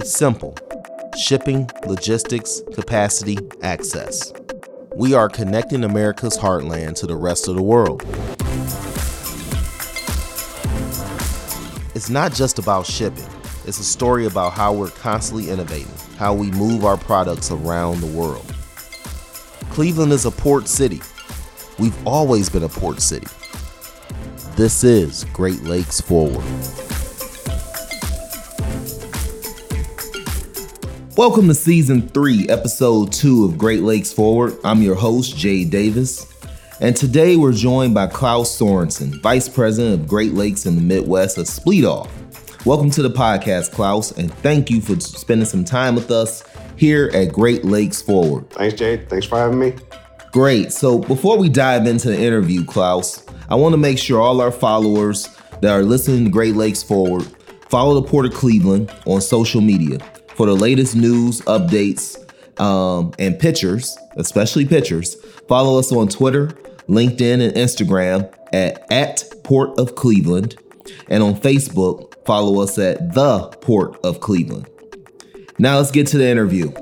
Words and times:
It's 0.00 0.12
simple 0.12 0.54
shipping, 1.14 1.68
logistics, 1.84 2.62
capacity, 2.72 3.36
access. 3.60 4.32
We 4.96 5.12
are 5.12 5.28
connecting 5.28 5.84
America's 5.84 6.38
heartland 6.38 6.94
to 7.00 7.06
the 7.06 7.16
rest 7.16 7.48
of 7.48 7.56
the 7.56 7.62
world. 7.62 8.02
It's 11.94 12.08
not 12.08 12.32
just 12.32 12.58
about 12.58 12.86
shipping, 12.86 13.28
it's 13.66 13.78
a 13.78 13.84
story 13.84 14.24
about 14.24 14.54
how 14.54 14.72
we're 14.72 14.88
constantly 14.88 15.50
innovating, 15.50 15.92
how 16.16 16.32
we 16.32 16.50
move 16.52 16.86
our 16.86 16.96
products 16.96 17.50
around 17.50 18.00
the 18.00 18.18
world. 18.18 18.46
Cleveland 19.68 20.12
is 20.12 20.24
a 20.24 20.30
port 20.30 20.66
city. 20.66 21.02
We've 21.78 22.06
always 22.06 22.48
been 22.48 22.62
a 22.62 22.70
port 22.70 23.02
city. 23.02 23.26
This 24.56 24.82
is 24.82 25.24
Great 25.34 25.62
Lakes 25.64 26.00
Forward. 26.00 26.46
Welcome 31.20 31.48
to 31.48 31.54
season 31.54 32.08
three, 32.08 32.48
episode 32.48 33.12
two 33.12 33.44
of 33.44 33.58
Great 33.58 33.82
Lakes 33.82 34.10
Forward. 34.10 34.56
I'm 34.64 34.80
your 34.80 34.94
host, 34.94 35.36
Jay 35.36 35.66
Davis. 35.66 36.26
And 36.80 36.96
today 36.96 37.36
we're 37.36 37.52
joined 37.52 37.92
by 37.92 38.06
Klaus 38.06 38.58
Sorensen, 38.58 39.20
Vice 39.20 39.46
President 39.46 40.00
of 40.00 40.08
Great 40.08 40.32
Lakes 40.32 40.64
in 40.64 40.76
the 40.76 40.80
Midwest 40.80 41.36
of 41.36 41.44
Spliethoff. 41.44 42.08
Welcome 42.64 42.88
to 42.92 43.02
the 43.02 43.10
podcast, 43.10 43.70
Klaus, 43.70 44.12
and 44.12 44.32
thank 44.36 44.70
you 44.70 44.80
for 44.80 44.98
spending 44.98 45.44
some 45.44 45.62
time 45.62 45.94
with 45.94 46.10
us 46.10 46.42
here 46.76 47.10
at 47.12 47.34
Great 47.34 47.66
Lakes 47.66 48.00
Forward. 48.00 48.48
Thanks, 48.48 48.78
Jay. 48.78 48.96
Thanks 49.04 49.26
for 49.26 49.36
having 49.36 49.58
me. 49.58 49.74
Great. 50.32 50.72
So 50.72 51.00
before 51.00 51.36
we 51.36 51.50
dive 51.50 51.86
into 51.86 52.08
the 52.08 52.18
interview, 52.18 52.64
Klaus, 52.64 53.26
I 53.50 53.56
want 53.56 53.74
to 53.74 53.78
make 53.78 53.98
sure 53.98 54.22
all 54.22 54.40
our 54.40 54.50
followers 54.50 55.28
that 55.60 55.70
are 55.70 55.82
listening 55.82 56.24
to 56.24 56.30
Great 56.30 56.56
Lakes 56.56 56.82
Forward 56.82 57.26
follow 57.68 58.00
the 58.00 58.08
Port 58.08 58.24
of 58.24 58.32
Cleveland 58.32 58.90
on 59.04 59.20
social 59.20 59.60
media 59.60 59.98
for 60.40 60.46
the 60.46 60.56
latest 60.56 60.96
news, 60.96 61.42
updates, 61.42 62.16
um, 62.58 63.12
and 63.18 63.38
pictures, 63.38 63.98
especially 64.16 64.64
pictures. 64.64 65.16
Follow 65.48 65.78
us 65.78 65.92
on 65.92 66.08
Twitter, 66.08 66.46
LinkedIn, 66.88 67.46
and 67.46 67.54
Instagram 67.54 68.34
at, 68.50 68.90
at 68.90 69.22
Port 69.44 69.78
of 69.78 69.96
Cleveland. 69.96 70.56
And 71.10 71.22
on 71.22 71.34
Facebook, 71.34 72.14
follow 72.24 72.62
us 72.62 72.78
at 72.78 73.12
The 73.12 73.48
Port 73.60 74.02
of 74.02 74.20
Cleveland. 74.20 74.66
Now 75.58 75.76
let's 75.76 75.90
get 75.90 76.06
to 76.06 76.16
the 76.16 76.26
interview. 76.26 76.72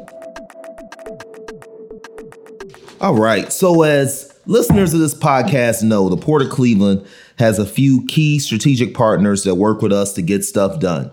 All 3.00 3.16
right. 3.16 3.52
So, 3.52 3.82
as 3.82 4.38
listeners 4.46 4.94
of 4.94 5.00
this 5.00 5.14
podcast 5.14 5.82
know, 5.82 6.08
the 6.08 6.16
Port 6.16 6.42
of 6.42 6.50
Cleveland 6.50 7.04
has 7.40 7.58
a 7.58 7.66
few 7.66 8.06
key 8.06 8.38
strategic 8.38 8.94
partners 8.94 9.42
that 9.42 9.56
work 9.56 9.82
with 9.82 9.92
us 9.92 10.12
to 10.12 10.22
get 10.22 10.44
stuff 10.44 10.78
done. 10.78 11.10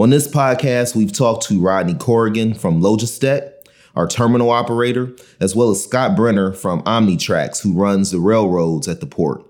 On 0.00 0.08
this 0.08 0.26
podcast, 0.26 0.96
we've 0.96 1.12
talked 1.12 1.46
to 1.48 1.60
Rodney 1.60 1.92
Corrigan 1.92 2.54
from 2.54 2.80
Logistec, 2.80 3.52
our 3.94 4.08
terminal 4.08 4.48
operator, 4.48 5.14
as 5.40 5.54
well 5.54 5.68
as 5.68 5.84
Scott 5.84 6.16
Brenner 6.16 6.54
from 6.54 6.82
Omnitrax, 6.84 7.62
who 7.62 7.74
runs 7.74 8.10
the 8.10 8.18
railroads 8.18 8.88
at 8.88 9.00
the 9.00 9.06
port. 9.06 9.44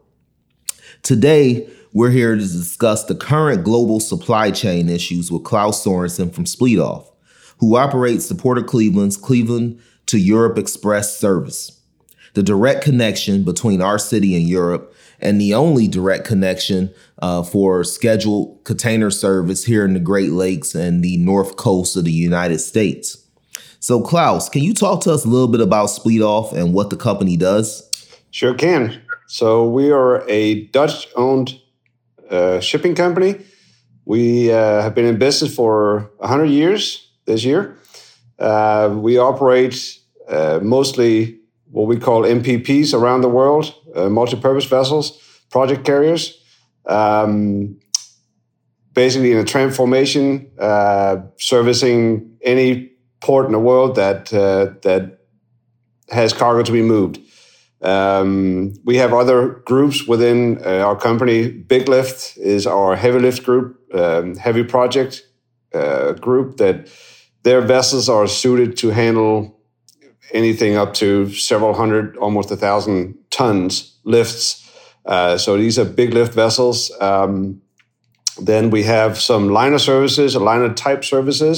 Today, 1.03 1.71
we're 1.93 2.11
here 2.11 2.35
to 2.35 2.41
discuss 2.41 3.05
the 3.05 3.15
current 3.15 3.63
global 3.63 4.01
supply 4.01 4.51
chain 4.51 4.89
issues 4.89 5.31
with 5.31 5.45
Klaus 5.45 5.85
Sorensen 5.85 6.35
from 6.35 6.47
Spliethoff, 6.47 7.09
who 7.59 7.77
operates 7.77 8.29
the 8.29 8.35
Port 8.35 8.59
of 8.59 8.67
Cleveland's 8.67 9.17
Cleveland 9.17 9.81
to 10.07 10.19
Europe 10.19 10.59
Express 10.59 11.17
service. 11.17 11.81
The 12.35 12.43
direct 12.43 12.83
connection 12.83 13.45
between 13.45 13.81
our 13.81 14.01
city 14.01 14.35
and 14.35 14.49
Europe, 14.49 14.97
and 15.21 15.41
the 15.41 15.55
only 15.55 15.87
direct 15.89 16.25
connection 16.25 16.93
uh, 17.21 17.43
for 17.43 17.85
scheduled 17.85 18.65
container 18.65 19.11
service 19.11 19.65
here 19.65 19.85
in 19.85 19.95
the 19.95 20.01
Great 20.01 20.31
Lakes 20.31 20.75
and 20.75 21.03
the 21.03 21.17
north 21.19 21.57
coast 21.57 21.97
of 21.97 22.05
the 22.05 22.13
United 22.13 22.59
States. 22.59 23.27
So, 23.79 24.03
Klaus, 24.03 24.49
can 24.49 24.63
you 24.63 24.75
talk 24.75 25.03
to 25.03 25.13
us 25.13 25.25
a 25.25 25.29
little 25.29 25.49
bit 25.49 25.61
about 25.61 25.89
Spliethoff 25.89 26.53
and 26.53 26.75
what 26.75 26.91
the 26.91 26.97
company 26.97 27.37
does? 27.37 27.89
Sure 28.31 28.55
can. 28.55 29.01
So, 29.27 29.69
we 29.69 29.91
are 29.91 30.29
a 30.29 30.67
Dutch 30.67 31.09
owned 31.17 31.59
uh, 32.31 32.61
shipping 32.61 32.95
company. 32.95 33.37
We 34.05 34.53
uh, 34.53 34.83
have 34.83 34.95
been 34.95 35.07
in 35.07 35.19
business 35.19 35.55
for 35.55 36.11
100 36.19 36.47
years 36.47 37.11
this 37.27 37.45
year. 37.45 37.79
Uh, 38.39 38.95
we 38.95 39.19
operate 39.19 39.99
uh, 40.29 40.61
mostly 40.63 41.39
what 41.71 41.87
we 41.87 41.97
call 41.97 42.23
MPPs 42.23 42.93
around 42.93 43.21
the 43.21 43.29
world, 43.29 43.75
uh, 43.95 44.09
multi 44.09 44.37
purpose 44.37 44.65
vessels, 44.65 45.19
project 45.51 45.85
carriers. 45.85 46.43
Um, 46.87 47.79
basically, 48.95 49.33
in 49.33 49.39
a 49.39 49.45
transformation, 49.45 50.51
uh, 50.59 51.19
servicing 51.39 52.37
any 52.43 52.91
port 53.21 53.47
in 53.47 53.53
the 53.53 53.59
world 53.59 53.97
that 53.97 54.33
uh, 54.33 54.75
that 54.83 55.19
has 56.11 56.33
cargo 56.33 56.63
to 56.63 56.73
be 56.73 56.83
moved. 56.83 57.21
Um, 57.83 58.75
we 58.85 58.97
have 58.97 59.15
other 59.15 59.63
groups 59.65 60.07
within 60.07 60.61
uh, 60.65 60.81
our 60.81 60.97
company. 60.97 61.49
Big 61.49 61.89
Lift 61.89 62.37
is 62.37 62.67
our 62.67 62.95
heavy 62.97 63.21
lift 63.21 63.45
group, 63.45 63.81
um, 63.95 64.37
heavy 64.37 64.65
project 64.65 65.27
uh, 65.73 66.13
group 66.13 66.59
that 66.59 66.89
their 67.43 67.61
vessels 67.63 68.09
are 68.09 68.27
suited 68.27 68.77
to 68.79 68.91
handle 68.91 69.59
anything 70.33 70.77
up 70.77 70.95
to 70.95 71.31
several 71.33 71.73
hundred, 71.73 72.17
almost 72.19 72.51
a 72.51 72.57
thousand 72.57 73.17
tons 73.41 73.99
lifts. 74.05 74.71
Uh, 75.07 75.39
so 75.39 75.57
these 75.57 75.79
are 75.79 75.85
big 75.85 76.13
lift 76.13 76.35
vessels. 76.35 76.93
Um, 77.01 77.63
then 78.43 78.71
we 78.71 78.83
have 78.83 79.19
some 79.19 79.49
liner 79.49 79.79
services, 79.79 80.37
liner 80.37 80.73
type 80.75 81.05
services 81.05 81.57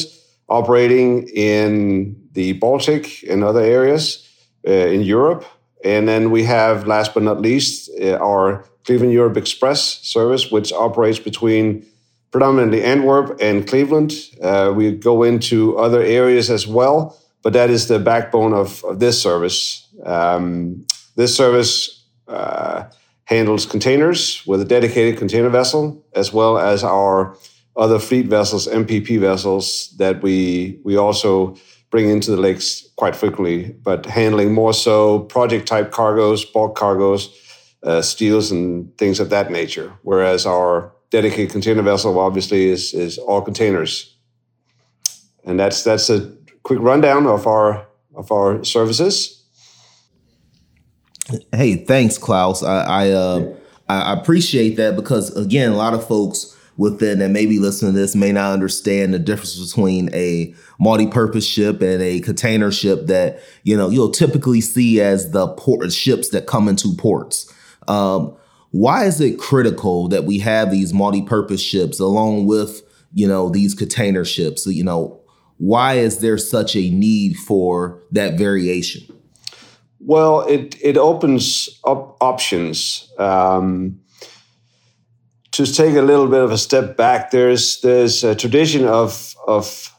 operating 0.49 1.29
in 1.35 2.17
the 2.33 2.53
Baltic 2.55 3.25
and 3.29 3.45
other 3.45 3.61
areas 3.61 4.29
uh, 4.67 4.71
in 4.71 5.03
Europe. 5.03 5.45
And 5.85 6.07
then 6.07 6.31
we 6.31 6.45
have, 6.45 6.87
last 6.87 7.15
but 7.15 7.23
not 7.23 7.41
least, 7.41 7.91
uh, 8.01 8.17
our 8.19 8.65
Cleveland 8.85 9.13
Europe 9.13 9.37
Express 9.37 9.81
service, 10.03 10.51
which 10.51 10.73
operates 10.73 11.19
between 11.19 11.85
predominantly 12.31 12.83
Antwerp 12.83 13.41
and 13.41 13.67
Cleveland. 13.67 14.13
Uh, 14.41 14.73
we 14.75 14.93
go 14.93 15.23
into 15.23 15.77
other 15.79 16.01
areas 16.01 16.51
as 16.51 16.67
well, 16.67 17.19
but 17.43 17.53
that 17.53 17.71
is 17.71 17.89
the 17.89 17.99
backbone 17.99 18.55
of, 18.55 18.85
of 18.85 18.99
this 18.99 19.21
service. 19.21 19.89
Um, 20.05 20.87
this 21.17 21.37
service 21.37 22.05
uh, 22.29 22.85
handles 23.25 23.67
containers 23.67 24.45
with 24.47 24.61
a 24.61 24.65
dedicated 24.65 25.19
container 25.19 25.49
vessel, 25.49 26.05
as 26.15 26.33
well 26.33 26.59
as 26.59 26.85
our 26.85 27.37
other 27.77 27.99
fleet 27.99 28.27
vessels, 28.27 28.67
MPP 28.67 29.19
vessels, 29.19 29.95
that 29.99 30.23
we 30.23 30.81
we 30.85 30.97
also 30.97 31.57
bring 31.91 32.09
into 32.09 32.31
the 32.31 32.37
lakes 32.37 32.89
quite 32.97 33.15
frequently, 33.15 33.73
but 33.83 34.07
handling 34.07 34.53
more 34.53 34.73
so 34.73 35.21
project 35.21 35.67
type 35.69 35.91
cargoes, 35.91 36.45
bulk 36.45 36.75
cargoes, 36.75 37.29
uh, 37.83 38.01
steels, 38.03 38.51
and 38.51 38.97
things 38.99 39.21
of 39.21 39.31
that 39.31 39.51
nature. 39.51 39.93
Whereas 40.03 40.47
our 40.47 40.93
dedicated 41.11 41.51
container 41.51 41.83
vessel 41.83 42.19
obviously 42.19 42.69
is 42.69 42.95
is 42.95 43.19
all 43.19 43.43
containers, 43.43 44.17
and 45.45 45.59
that's 45.59 45.85
that's 45.85 46.11
a 46.11 46.33
quick 46.63 46.81
rundown 46.81 47.27
of 47.27 47.47
our 47.47 47.87
of 48.15 48.31
our 48.33 48.65
services. 48.65 49.42
Hey, 51.53 51.77
thanks, 51.77 52.19
Klaus. 52.19 52.63
I 52.63 52.83
I, 52.83 53.11
uh, 53.11 53.55
I 53.89 54.13
appreciate 54.13 54.77
that 54.77 54.97
because 54.97 55.35
again, 55.37 55.73
a 55.73 55.77
lot 55.77 55.95
of 55.95 56.07
folks 56.07 56.57
within 56.77 57.19
that 57.19 57.29
maybe 57.29 57.59
listening 57.59 57.93
to 57.93 57.99
this 57.99 58.17
may 58.17 58.33
not 58.33 58.53
understand 58.53 59.13
the 59.13 59.19
difference 59.19 59.59
between 59.65 60.13
a 60.15 60.55
multi-purpose 60.81 61.47
ship 61.47 61.83
and 61.83 62.03
a 62.03 62.21
container 62.21 62.73
ship 62.73 63.07
that 63.07 63.41
you 63.63 63.77
know 63.77 63.89
you'll 63.89 64.11
typically 64.11 64.61
see 64.61 65.01
as 65.01 65.31
the 65.33 65.49
port 65.49 65.93
ships 65.93 66.31
that 66.31 66.47
come 66.47 66.69
into 66.69 66.95
ports. 66.97 67.53
Um, 67.89 68.35
why 68.71 69.05
is 69.05 69.21
it 69.21 69.39
critical 69.39 70.09
that 70.09 70.25
we 70.25 70.39
have 70.39 70.71
these 70.71 70.95
multi-purpose 70.95 71.61
ships 71.61 72.01
along 72.01 72.47
with 72.47 72.83
you 73.13 73.29
know 73.29 73.49
these 73.49 73.75
container 73.75 74.25
ships? 74.25 74.67
You 74.67 74.85
know, 74.85 75.21
why 75.59 75.95
is 75.95 76.19
there 76.19 76.39
such 76.39 76.75
a 76.75 76.91
need 76.91 77.37
for 77.37 78.03
that 78.11 78.39
variation? 78.39 79.03
Well, 80.05 80.41
it 80.49 80.77
it 80.83 80.97
opens 80.97 81.69
up 81.85 82.17
options. 82.21 83.09
Um, 83.19 84.01
to 85.53 85.67
take 85.67 85.95
a 85.97 86.03
little 86.03 86.29
bit 86.29 86.43
of 86.43 86.51
a 86.51 86.59
step 86.59 86.97
back, 86.97 87.31
there's 87.31 87.81
there's 87.83 88.25
a 88.25 88.35
tradition 88.35 88.87
of 88.87 89.37
of 89.47 89.93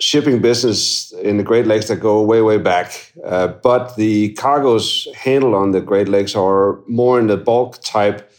shipping 0.00 0.40
business 0.40 1.12
in 1.22 1.36
the 1.36 1.42
Great 1.42 1.66
Lakes 1.66 1.88
that 1.88 1.96
go 1.96 2.22
way 2.22 2.40
way 2.40 2.56
back, 2.58 3.12
uh, 3.24 3.48
but 3.48 3.96
the 3.96 4.32
cargoes 4.34 5.08
handled 5.14 5.54
on 5.54 5.72
the 5.72 5.80
Great 5.80 6.08
Lakes 6.08 6.34
are 6.34 6.78
more 6.86 7.18
in 7.18 7.26
the 7.26 7.36
bulk 7.36 7.82
type 7.82 8.30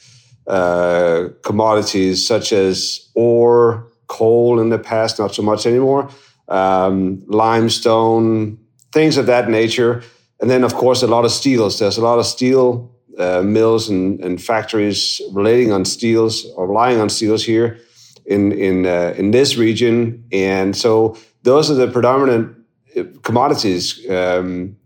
uh, 0.47 1.29
commodities 1.43 2.25
such 2.25 2.51
as 2.51 3.09
ore, 3.13 3.87
coal 4.07 4.59
in 4.59 4.69
the 4.69 4.79
past, 4.79 5.19
not 5.19 5.35
so 5.35 5.43
much 5.43 5.67
anymore, 5.67 6.09
um, 6.47 7.21
limestone, 7.27 8.57
things 8.91 9.17
of 9.17 9.27
that 9.27 9.49
nature, 9.49 10.01
and 10.39 10.49
then 10.49 10.63
of 10.63 10.73
course 10.73 11.01
a 11.01 11.07
lot 11.07 11.25
of 11.25 11.31
steels. 11.31 11.79
There's 11.79 11.97
a 11.97 12.01
lot 12.01 12.19
of 12.19 12.25
steel 12.25 12.91
uh, 13.17 13.41
mills 13.41 13.89
and, 13.89 14.19
and, 14.21 14.41
factories 14.41 15.21
relating 15.33 15.73
on 15.73 15.83
steels 15.83 16.45
or 16.55 16.67
relying 16.67 17.01
on 17.01 17.09
steels 17.09 17.43
here 17.43 17.77
in 18.25 18.51
in 18.53 18.85
uh, 18.85 19.13
in 19.17 19.31
this 19.31 19.57
region, 19.57 20.23
and 20.31 20.75
so 20.75 21.17
those 21.43 21.69
are 21.69 21.73
the 21.73 21.91
predominant 21.91 22.55
uh, 22.95 23.03
commodities 23.23 24.09
um, 24.09 24.77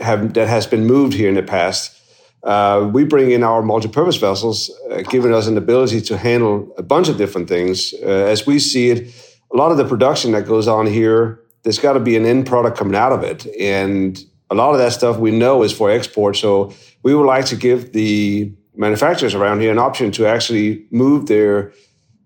have 0.00 0.32
that 0.34 0.48
has 0.48 0.66
been 0.66 0.86
moved 0.86 1.14
here 1.14 1.28
in 1.28 1.34
the 1.34 1.42
past. 1.42 1.98
Uh, 2.42 2.90
we 2.92 3.04
bring 3.04 3.30
in 3.30 3.44
our 3.44 3.62
multi-purpose 3.62 4.16
vessels, 4.16 4.70
uh, 4.90 5.02
giving 5.02 5.32
us 5.32 5.46
an 5.46 5.56
ability 5.56 6.00
to 6.00 6.16
handle 6.16 6.74
a 6.76 6.82
bunch 6.82 7.08
of 7.08 7.16
different 7.16 7.48
things. 7.48 7.94
Uh, 8.02 8.08
as 8.08 8.46
we 8.46 8.58
see 8.58 8.90
it, 8.90 9.14
a 9.52 9.56
lot 9.56 9.70
of 9.70 9.76
the 9.76 9.84
production 9.84 10.32
that 10.32 10.44
goes 10.44 10.66
on 10.66 10.86
here, 10.86 11.40
there's 11.62 11.78
got 11.78 11.92
to 11.92 12.00
be 12.00 12.16
an 12.16 12.26
end 12.26 12.46
product 12.46 12.76
coming 12.76 12.96
out 12.96 13.12
of 13.12 13.22
it, 13.22 13.46
and 13.60 14.24
a 14.52 14.54
lot 14.54 14.72
of 14.72 14.78
that 14.78 14.92
stuff 14.92 15.16
we 15.16 15.30
know 15.30 15.62
is 15.62 15.72
for 15.72 15.90
export. 15.90 16.36
So 16.36 16.72
we 17.02 17.14
would 17.14 17.26
like 17.26 17.46
to 17.46 17.56
give 17.56 17.92
the 17.92 18.52
manufacturers 18.76 19.34
around 19.34 19.60
here 19.60 19.72
an 19.72 19.78
option 19.78 20.12
to 20.12 20.26
actually 20.26 20.86
move 20.90 21.26
their 21.26 21.72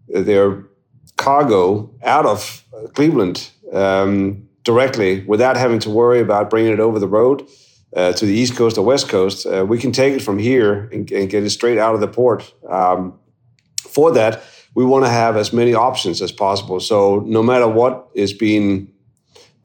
their 0.08 0.64
cargo 1.16 1.90
out 2.02 2.26
of 2.26 2.64
Cleveland 2.94 3.48
um, 3.72 4.48
directly 4.64 5.22
without 5.24 5.56
having 5.56 5.78
to 5.80 5.90
worry 5.90 6.20
about 6.20 6.50
bringing 6.50 6.72
it 6.72 6.80
over 6.80 6.98
the 6.98 7.08
road 7.08 7.48
uh, 7.96 8.12
to 8.12 8.26
the 8.26 8.32
East 8.32 8.56
Coast 8.56 8.76
or 8.76 8.84
West 8.84 9.08
Coast. 9.08 9.46
Uh, 9.46 9.64
we 9.64 9.78
can 9.78 9.92
take 9.92 10.14
it 10.14 10.22
from 10.22 10.38
here 10.38 10.88
and, 10.92 11.10
and, 11.10 11.30
get 11.30 11.42
it 11.44 11.50
straight 11.50 11.78
out 11.78 11.94
of 11.94 12.00
the 12.00 12.08
port. 12.08 12.52
Um, 12.68 13.18
for 13.78 14.12
that, 14.12 14.42
we 14.74 14.84
want 14.84 15.04
to 15.04 15.10
have 15.10 15.36
as 15.36 15.52
many 15.52 15.74
options 15.74 16.20
as 16.20 16.30
possible. 16.30 16.78
So 16.80 17.20
no 17.20 17.42
matter 17.42 17.66
what 17.66 18.08
is 18.14 18.32
being 18.32 18.92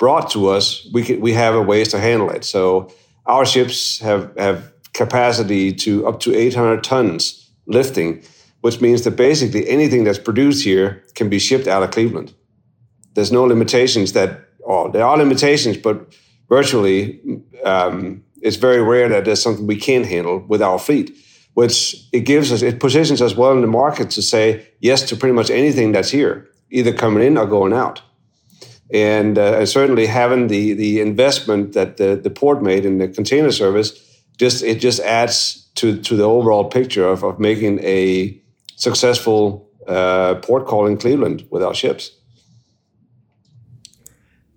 brought 0.01 0.31
to 0.31 0.49
us, 0.49 0.87
we 0.93 1.15
we 1.17 1.31
have 1.33 1.53
a 1.53 1.61
ways 1.61 1.89
to 1.89 1.99
handle 1.99 2.31
it. 2.31 2.43
So 2.43 2.91
our 3.27 3.45
ships 3.45 3.99
have 3.99 4.35
have 4.35 4.73
capacity 4.93 5.71
to 5.73 6.07
up 6.07 6.19
to 6.21 6.35
800 6.35 6.83
tons 6.83 7.21
lifting, 7.67 8.23
which 8.61 8.81
means 8.81 9.03
that 9.03 9.15
basically 9.15 9.69
anything 9.69 10.03
that's 10.03 10.23
produced 10.29 10.63
here 10.65 11.03
can 11.13 11.29
be 11.29 11.37
shipped 11.37 11.67
out 11.67 11.83
of 11.83 11.91
Cleveland. 11.91 12.33
There's 13.13 13.31
no 13.31 13.43
limitations 13.43 14.13
that, 14.13 14.29
or 14.61 14.91
there 14.91 15.05
are 15.05 15.17
limitations, 15.17 15.77
but 15.77 15.95
virtually 16.49 17.21
um, 17.63 18.23
it's 18.41 18.57
very 18.57 18.81
rare 18.81 19.07
that 19.09 19.25
there's 19.25 19.43
something 19.43 19.67
we 19.67 19.77
can't 19.77 20.07
handle 20.07 20.39
with 20.49 20.61
our 20.61 20.79
fleet 20.79 21.11
which 21.53 22.07
it 22.11 22.21
gives 22.21 22.51
us 22.51 22.61
it 22.61 22.79
positions 22.79 23.21
us 23.21 23.35
well 23.35 23.51
in 23.51 23.61
the 23.61 23.67
market 23.81 24.09
to 24.09 24.21
say 24.21 24.65
yes 24.79 25.03
to 25.09 25.15
pretty 25.15 25.35
much 25.35 25.49
anything 25.49 25.91
that's 25.91 26.11
here 26.11 26.47
either 26.69 26.93
coming 26.93 27.23
in 27.27 27.37
or 27.37 27.45
going 27.45 27.73
out 27.73 28.01
and, 28.93 29.37
uh, 29.37 29.65
certainly 29.65 30.05
having 30.05 30.47
the 30.47 30.73
the 30.73 30.99
investment 30.99 31.73
that 31.73 31.97
the, 31.97 32.15
the 32.15 32.29
port 32.29 32.61
made 32.61 32.85
in 32.85 32.97
the 32.97 33.07
container 33.07 33.51
service 33.51 33.91
just 34.37 34.63
it 34.63 34.79
just 34.79 34.99
adds 35.01 35.69
to 35.75 36.01
to 36.01 36.15
the 36.15 36.23
overall 36.23 36.65
picture 36.65 37.07
of, 37.07 37.23
of 37.23 37.39
making 37.39 37.79
a 37.83 38.39
successful 38.75 39.69
uh, 39.87 40.35
port 40.35 40.65
call 40.65 40.87
in 40.87 40.97
Cleveland 40.97 41.45
with 41.49 41.63
our 41.63 41.73
ships. 41.73 42.11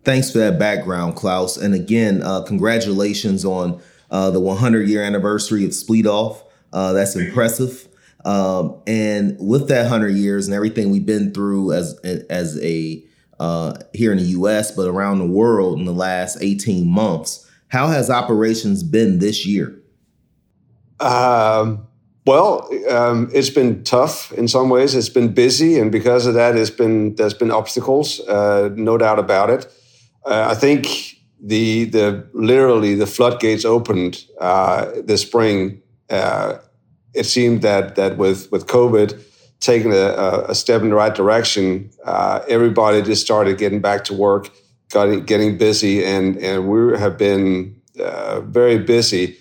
Thanks 0.04 0.30
for 0.30 0.38
that 0.38 0.58
background, 0.58 1.16
Klaus. 1.16 1.56
And 1.56 1.74
again, 1.74 2.22
uh, 2.22 2.42
congratulations 2.42 3.44
on 3.44 3.80
uh, 4.10 4.30
the 4.30 4.40
100 4.40 4.88
year 4.88 5.02
anniversary 5.02 5.64
of 5.64 5.70
Spliethoff. 5.70 6.42
Uh, 6.72 6.92
that's 6.92 7.16
impressive. 7.16 7.88
Um, 8.24 8.80
and 8.86 9.36
with 9.38 9.68
that 9.68 9.82
100 9.82 10.10
years 10.10 10.46
and 10.46 10.54
everything 10.54 10.90
we've 10.90 11.04
been 11.04 11.32
through 11.32 11.72
as 11.72 11.98
as 12.30 12.58
a 12.62 13.04
uh, 13.40 13.74
here 13.92 14.12
in 14.12 14.18
the 14.18 14.24
U.S., 14.24 14.70
but 14.70 14.88
around 14.88 15.18
the 15.18 15.26
world 15.26 15.78
in 15.78 15.84
the 15.84 15.92
last 15.92 16.38
18 16.40 16.86
months, 16.88 17.50
how 17.68 17.88
has 17.88 18.10
operations 18.10 18.82
been 18.82 19.18
this 19.18 19.46
year? 19.46 19.80
Um, 21.00 21.86
well, 22.26 22.70
um, 22.88 23.30
it's 23.34 23.50
been 23.50 23.84
tough 23.84 24.32
in 24.32 24.48
some 24.48 24.70
ways. 24.70 24.94
It's 24.94 25.08
been 25.08 25.34
busy, 25.34 25.78
and 25.78 25.92
because 25.92 26.26
of 26.26 26.34
that, 26.34 26.56
it's 26.56 26.70
been 26.70 27.16
there's 27.16 27.34
been 27.34 27.50
obstacles, 27.50 28.20
uh, 28.20 28.70
no 28.74 28.96
doubt 28.96 29.18
about 29.18 29.50
it. 29.50 29.66
Uh, 30.24 30.48
I 30.50 30.54
think 30.54 30.86
the 31.38 31.84
the 31.84 32.26
literally 32.32 32.94
the 32.94 33.06
floodgates 33.06 33.64
opened 33.64 34.24
uh, 34.40 34.90
this 35.04 35.22
spring. 35.22 35.82
Uh, 36.08 36.58
it 37.12 37.24
seemed 37.24 37.60
that 37.62 37.96
that 37.96 38.16
with 38.16 38.50
with 38.50 38.66
COVID 38.66 39.20
taking 39.64 39.92
a, 39.92 40.44
a 40.48 40.54
step 40.54 40.82
in 40.82 40.90
the 40.90 40.96
right 40.96 41.14
direction, 41.14 41.90
uh, 42.04 42.40
everybody 42.48 43.02
just 43.02 43.22
started 43.22 43.58
getting 43.58 43.80
back 43.80 44.04
to 44.04 44.14
work, 44.14 44.50
getting 44.90 45.58
busy, 45.58 46.04
and 46.04 46.36
and 46.38 46.68
we 46.68 46.98
have 46.98 47.16
been 47.16 47.80
uh, 48.00 48.40
very 48.40 48.78
busy 48.78 49.36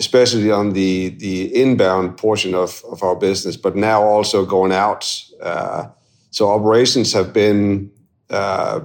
especially 0.00 0.50
on 0.50 0.72
the 0.72 1.10
the 1.18 1.54
inbound 1.54 2.16
portion 2.16 2.54
of, 2.54 2.82
of 2.90 3.02
our 3.02 3.14
business, 3.14 3.56
but 3.56 3.76
now 3.76 4.02
also 4.02 4.46
going 4.46 4.72
out. 4.72 5.04
Uh, 5.42 5.88
so 6.30 6.48
operations 6.48 7.12
have 7.12 7.32
been, 7.32 7.90
uh, 8.30 8.80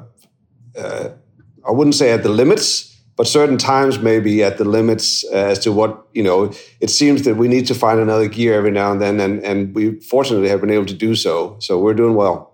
uh, 0.78 1.10
I 1.66 1.72
wouldn't 1.72 1.96
say 1.96 2.12
at 2.12 2.24
the 2.24 2.30
limits, 2.30 2.95
but 3.18 3.28
certain 3.28 3.58
times 3.58 4.00
maybe 4.00 4.44
at 4.44 4.58
the 4.58 4.66
limits 4.66 5.24
as 5.32 5.60
to 5.60 5.72
what 5.72 6.06
you 6.14 6.24
know. 6.24 6.52
It 6.82 6.90
seems 6.90 7.24
that 7.24 7.36
we 7.36 7.48
need 7.48 7.68
to 7.68 7.74
find 7.74 8.00
another 8.00 8.28
gear 8.28 8.54
every 8.54 8.72
now 8.72 8.92
and 8.92 9.02
then, 9.02 9.20
and 9.20 9.44
and 9.44 9.76
we 9.76 10.00
fortunately 10.00 10.50
have 10.50 10.62
been 10.62 10.72
able 10.72 10.86
to 10.86 10.94
do 10.94 11.16
so. 11.16 11.58
So 11.60 11.80
we're 11.80 11.94
doing 11.94 12.16
well. 12.16 12.54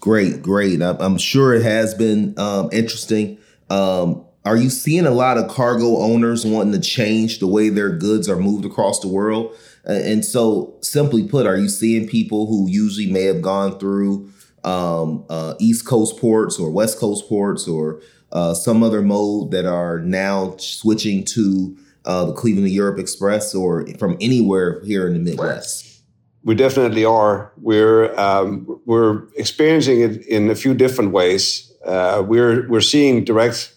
Great, 0.00 0.42
great. 0.42 0.82
I'm 0.82 1.16
sure 1.16 1.54
it 1.54 1.62
has 1.62 1.94
been 1.94 2.34
um, 2.36 2.68
interesting. 2.72 3.38
Um, 3.70 4.26
are 4.44 4.56
you 4.56 4.68
seeing 4.68 5.06
a 5.06 5.10
lot 5.10 5.38
of 5.38 5.48
cargo 5.48 5.96
owners 5.96 6.44
wanting 6.44 6.72
to 6.74 6.80
change 6.80 7.38
the 7.38 7.46
way 7.46 7.70
their 7.70 7.88
goods 7.88 8.28
are 8.28 8.36
moved 8.36 8.66
across 8.66 9.00
the 9.00 9.08
world? 9.08 9.56
And 9.86 10.22
so, 10.22 10.76
simply 10.82 11.26
put, 11.26 11.46
are 11.46 11.56
you 11.56 11.70
seeing 11.70 12.06
people 12.06 12.46
who 12.46 12.68
usually 12.68 13.10
may 13.10 13.24
have 13.24 13.40
gone 13.40 13.78
through 13.78 14.30
um, 14.62 15.24
uh, 15.30 15.54
East 15.58 15.86
Coast 15.86 16.18
ports 16.18 16.58
or 16.58 16.70
West 16.70 16.98
Coast 16.98 17.28
ports 17.28 17.66
or 17.66 18.00
uh, 18.34 18.52
some 18.52 18.82
other 18.82 19.00
mode 19.00 19.52
that 19.52 19.64
are 19.64 20.00
now 20.00 20.56
switching 20.58 21.24
to 21.24 21.76
uh, 22.04 22.26
the 22.26 22.32
Cleveland 22.32 22.68
Europe 22.70 22.98
Express 22.98 23.54
or 23.54 23.86
from 23.98 24.16
anywhere 24.20 24.82
here 24.84 25.06
in 25.06 25.14
the 25.14 25.20
Midwest? 25.20 26.02
We 26.42 26.54
definitely 26.54 27.04
are. 27.04 27.52
We're 27.56 28.14
um, 28.18 28.80
we're 28.84 29.22
experiencing 29.36 30.00
it 30.00 30.26
in 30.26 30.50
a 30.50 30.54
few 30.54 30.74
different 30.74 31.12
ways. 31.12 31.72
Uh, 31.86 32.22
we're 32.26 32.68
we're 32.68 32.82
seeing 32.82 33.24
direct 33.24 33.74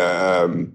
um, 0.00 0.74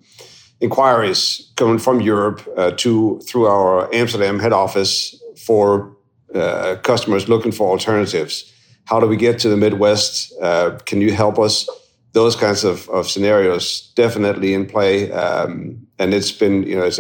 inquiries 0.61 1.51
coming 1.55 1.79
from 1.79 1.99
Europe 1.99 2.47
uh, 2.55 2.71
to 2.71 3.19
through 3.27 3.47
our 3.47 3.93
Amsterdam 3.93 4.39
head 4.39 4.53
office 4.53 5.21
for 5.45 5.95
uh, 6.35 6.75
customers 6.83 7.27
looking 7.27 7.51
for 7.51 7.69
alternatives. 7.69 8.53
How 8.85 8.99
do 8.99 9.07
we 9.07 9.17
get 9.17 9.39
to 9.39 9.49
the 9.49 9.57
Midwest? 9.57 10.33
Uh, 10.41 10.77
can 10.85 11.01
you 11.01 11.11
help 11.11 11.37
us? 11.37 11.67
Those 12.13 12.35
kinds 12.35 12.63
of, 12.63 12.89
of 12.89 13.07
scenarios 13.07 13.93
definitely 13.95 14.53
in 14.53 14.65
play, 14.65 15.11
um, 15.11 15.87
and 15.99 16.13
it's 16.13 16.31
been 16.31 16.63
you 16.63 16.75
know 16.75 16.85
it's 16.85 16.99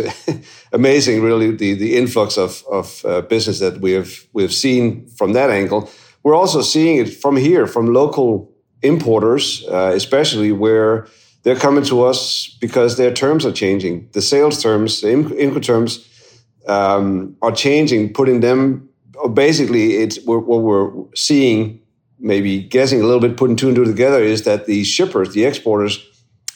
amazing 0.71 1.23
really 1.23 1.55
the 1.55 1.73
the 1.73 1.95
influx 1.97 2.37
of 2.37 2.63
of 2.71 3.03
uh, 3.05 3.21
business 3.21 3.59
that 3.59 3.81
we 3.81 3.93
have 3.93 4.11
we 4.33 4.43
have 4.43 4.53
seen 4.53 5.07
from 5.17 5.33
that 5.33 5.49
angle. 5.49 5.89
We're 6.23 6.35
also 6.35 6.61
seeing 6.61 6.97
it 6.97 7.13
from 7.21 7.37
here 7.37 7.65
from 7.65 7.93
local 7.93 8.51
importers, 8.81 9.65
uh, 9.67 9.91
especially 9.95 10.51
where 10.51 11.07
they're 11.43 11.55
coming 11.55 11.83
to 11.85 12.03
us 12.03 12.55
because 12.61 12.97
their 12.97 13.13
terms 13.13 13.45
are 13.45 13.51
changing. 13.51 14.09
The 14.11 14.21
sales 14.21 14.61
terms, 14.61 15.01
the 15.01 15.07
Incoterms, 15.07 16.05
um, 16.67 17.35
are 17.41 17.51
changing, 17.51 18.13
putting 18.13 18.41
them 18.41 18.89
basically. 19.33 19.95
It's 19.97 20.19
what 20.25 20.45
we're 20.45 20.91
seeing, 21.15 21.81
maybe 22.19 22.61
guessing 22.61 23.01
a 23.01 23.05
little 23.05 23.21
bit, 23.21 23.37
putting 23.37 23.55
two 23.55 23.67
and 23.67 23.75
two 23.75 23.85
together, 23.85 24.21
is 24.21 24.43
that 24.43 24.65
the 24.65 24.83
shippers, 24.83 25.33
the 25.33 25.45
exporters 25.45 26.05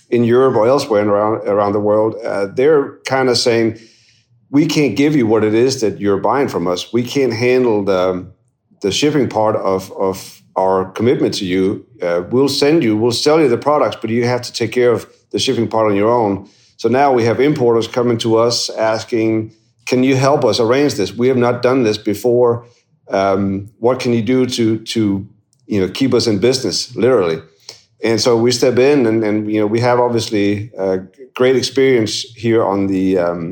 in 0.10 0.24
Europe 0.24 0.56
or 0.56 0.68
elsewhere 0.68 1.08
around 1.08 1.48
around 1.48 1.74
the 1.74 1.80
world, 1.80 2.16
uh, 2.24 2.46
they're 2.48 2.98
kind 3.06 3.30
of 3.30 3.38
saying, 3.38 3.80
"We 4.50 4.66
can't 4.66 4.96
give 4.96 5.16
you 5.16 5.26
what 5.26 5.44
it 5.44 5.54
is 5.54 5.82
that 5.82 6.00
you're 6.00 6.20
buying 6.20 6.48
from 6.48 6.68
us. 6.68 6.94
We 6.94 7.04
can't 7.04 7.34
handle 7.34 7.84
the 7.84 8.26
the 8.82 8.92
shipping 8.92 9.30
part 9.30 9.56
of 9.56 9.92
of 9.94 10.42
our 10.56 10.92
commitment 10.92 11.34
to 11.36 11.46
you. 11.46 11.86
Uh, 12.02 12.24
we'll 12.30 12.50
send 12.50 12.84
you, 12.84 12.96
we'll 12.96 13.12
sell 13.12 13.40
you 13.42 13.50
the 13.50 13.58
products, 13.58 13.98
but 14.00 14.12
you 14.12 14.24
have 14.26 14.42
to 14.44 14.54
take 14.54 14.72
care 14.72 14.92
of 14.92 15.08
the 15.32 15.40
shipping 15.40 15.68
part 15.68 15.90
on 15.90 15.96
your 15.96 16.12
own. 16.12 16.48
So 16.78 16.90
now 16.90 17.12
we 17.12 17.24
have 17.24 17.40
importers 17.40 17.88
coming 17.88 18.20
to 18.20 18.38
us 18.38 18.70
asking, 18.70 19.52
"Can 19.88 20.04
you 20.04 20.16
help 20.16 20.46
us 20.46 20.60
arrange 20.60 20.94
this? 20.96 21.18
We 21.18 21.28
have 21.30 21.38
not 21.38 21.62
done 21.62 21.84
this 21.84 21.98
before. 21.98 22.66
Um, 23.10 23.70
what 23.80 24.00
can 24.00 24.14
you 24.14 24.22
do 24.22 24.46
to 24.46 24.78
to 24.80 25.28
you 25.74 25.80
know 25.82 25.90
keep 26.00 26.14
us 26.14 26.26
in 26.28 26.40
business, 26.40 26.96
literally?" 26.96 27.40
And 28.04 28.20
so 28.20 28.32
we 28.36 28.52
step 28.52 28.78
in, 28.78 29.06
and, 29.10 29.24
and 29.24 29.52
you 29.52 29.60
know 29.60 29.68
we 29.76 29.80
have 29.80 30.00
obviously 30.00 30.72
great 31.40 31.56
experience 31.56 32.14
here 32.46 32.64
on 32.64 32.88
the 32.88 33.06
um, 33.26 33.44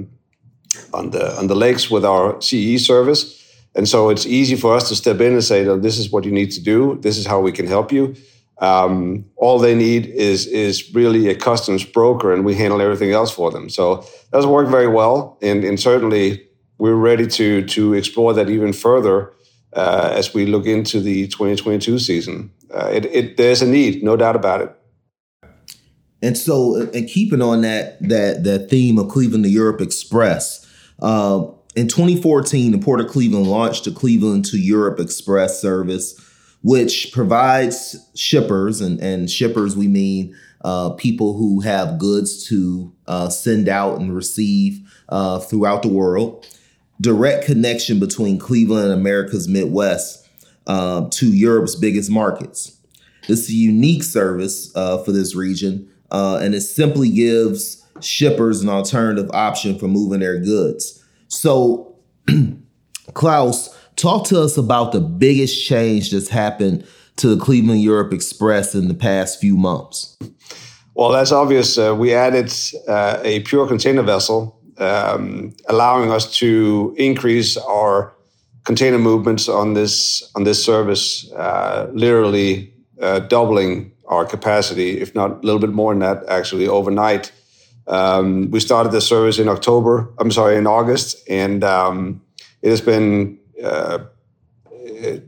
on 0.93 1.11
the 1.11 1.23
on 1.39 1.47
the 1.47 1.55
lakes 1.55 1.89
with 1.89 2.05
our 2.05 2.41
CE 2.41 2.85
service 2.91 3.41
and 3.75 3.87
so 3.87 4.09
it's 4.09 4.25
easy 4.25 4.55
for 4.55 4.75
us 4.75 4.89
to 4.89 4.95
step 4.95 5.21
in 5.21 5.33
and 5.33 5.43
say, 5.43 5.63
this 5.77 5.97
is 5.97 6.11
what 6.11 6.25
you 6.25 6.31
need 6.31 6.51
to 6.51 6.61
do. 6.61 6.97
This 7.01 7.17
is 7.17 7.25
how 7.25 7.39
we 7.39 7.51
can 7.51 7.67
help 7.67 7.91
you. 7.91 8.15
Um, 8.59 9.25
all 9.37 9.57
they 9.57 9.73
need 9.73 10.05
is 10.05 10.45
is 10.45 10.93
really 10.93 11.29
a 11.29 11.35
customs 11.35 11.83
broker, 11.83 12.31
and 12.31 12.45
we 12.45 12.53
handle 12.53 12.79
everything 12.79 13.11
else 13.11 13.31
for 13.31 13.49
them. 13.49 13.69
So 13.69 14.05
that's 14.31 14.45
worked 14.45 14.69
very 14.69 14.87
well, 14.87 15.39
and, 15.41 15.63
and 15.63 15.79
certainly 15.79 16.47
we're 16.77 16.93
ready 16.93 17.25
to 17.25 17.65
to 17.65 17.93
explore 17.95 18.35
that 18.35 18.49
even 18.51 18.71
further 18.71 19.33
uh, 19.73 20.11
as 20.13 20.33
we 20.33 20.45
look 20.45 20.65
into 20.65 20.99
the 20.99 21.27
2022 21.27 21.99
season. 21.99 22.51
Uh, 22.73 22.89
it, 22.91 23.05
it, 23.05 23.37
there's 23.37 23.61
a 23.61 23.67
need, 23.67 24.03
no 24.03 24.15
doubt 24.15 24.35
about 24.35 24.61
it. 24.61 24.75
And 26.21 26.37
so, 26.37 26.89
and 26.93 27.07
keeping 27.07 27.41
on 27.41 27.61
that 27.61 27.99
that 28.07 28.43
that 28.43 28.69
theme 28.69 28.99
of 28.99 29.09
Cleveland 29.09 29.43
to 29.43 29.49
Europe 29.49 29.81
Express, 29.81 30.67
uh, 31.01 31.45
in 31.75 31.87
2014, 31.87 32.71
the 32.71 32.77
Port 32.77 32.99
of 32.99 33.07
Cleveland 33.07 33.47
launched 33.47 33.85
the 33.85 33.91
Cleveland 33.91 34.45
to 34.45 34.57
Europe 34.57 34.99
Express 34.99 35.61
service, 35.61 36.19
which 36.61 37.11
provides 37.13 37.97
shippers, 38.13 38.81
and, 38.81 38.99
and 38.99 39.29
shippers 39.29 39.75
we 39.75 39.87
mean 39.87 40.35
uh, 40.63 40.91
people 40.91 41.37
who 41.37 41.61
have 41.61 41.97
goods 41.97 42.47
to 42.47 42.93
uh, 43.07 43.29
send 43.29 43.69
out 43.69 43.99
and 43.99 44.13
receive 44.13 44.81
uh, 45.09 45.39
throughout 45.39 45.81
the 45.81 45.87
world, 45.87 46.45
direct 47.01 47.45
connection 47.45 47.99
between 47.99 48.39
Cleveland 48.39 48.85
and 48.85 48.93
America's 48.93 49.47
Midwest 49.49 50.25
uh, 50.67 51.09
to 51.09 51.27
Europe's 51.27 51.75
biggest 51.75 52.09
markets. 52.09 52.77
This 53.27 53.41
is 53.41 53.49
a 53.49 53.53
unique 53.53 54.03
service 54.03 54.71
uh, 54.75 55.03
for 55.03 55.11
this 55.11 55.35
region 55.35 55.91
uh, 56.11 56.39
and 56.41 56.53
it 56.53 56.61
simply 56.61 57.09
gives 57.09 57.85
shippers 58.01 58.61
an 58.61 58.69
alternative 58.69 59.29
option 59.33 59.79
for 59.79 59.87
moving 59.87 60.19
their 60.19 60.39
goods. 60.39 61.03
So, 61.29 61.95
Klaus, 63.13 63.75
talk 63.95 64.27
to 64.27 64.41
us 64.41 64.57
about 64.57 64.91
the 64.91 64.99
biggest 64.99 65.65
change 65.65 66.11
that's 66.11 66.29
happened 66.29 66.85
to 67.17 67.33
the 67.33 67.41
Cleveland 67.41 67.81
Europe 67.81 68.13
Express 68.13 68.75
in 68.75 68.87
the 68.87 68.93
past 68.93 69.39
few 69.39 69.55
months. 69.55 70.17
Well, 70.93 71.09
that's 71.09 71.31
obvious. 71.31 71.77
We 71.77 72.13
added 72.13 72.51
uh, 72.87 73.19
a 73.23 73.39
pure 73.41 73.67
container 73.67 74.01
vessel, 74.01 74.59
um, 74.77 75.53
allowing 75.67 76.11
us 76.11 76.37
to 76.37 76.95
increase 76.97 77.57
our 77.57 78.13
container 78.63 78.99
movements 78.99 79.49
on 79.49 79.73
this 79.73 80.23
on 80.35 80.43
this 80.43 80.63
service, 80.63 81.31
uh, 81.33 81.89
literally 81.93 82.73
uh, 83.01 83.19
doubling 83.19 83.91
our 84.05 84.25
capacity, 84.25 84.99
if 84.99 85.15
not 85.15 85.31
a 85.31 85.45
little 85.45 85.59
bit 85.59 85.71
more 85.71 85.93
than 85.93 85.99
that, 85.99 86.23
actually 86.27 86.67
overnight. 86.67 87.31
Um, 87.87 88.51
we 88.51 88.59
started 88.59 88.91
the 88.91 89.01
service 89.01 89.39
in 89.39 89.47
October. 89.47 90.13
I'm 90.19 90.31
sorry, 90.31 90.57
in 90.57 90.67
August, 90.67 91.17
and 91.29 91.63
um, 91.63 92.21
it 92.61 92.69
has 92.69 92.81
been 92.81 93.39
uh, 93.63 93.99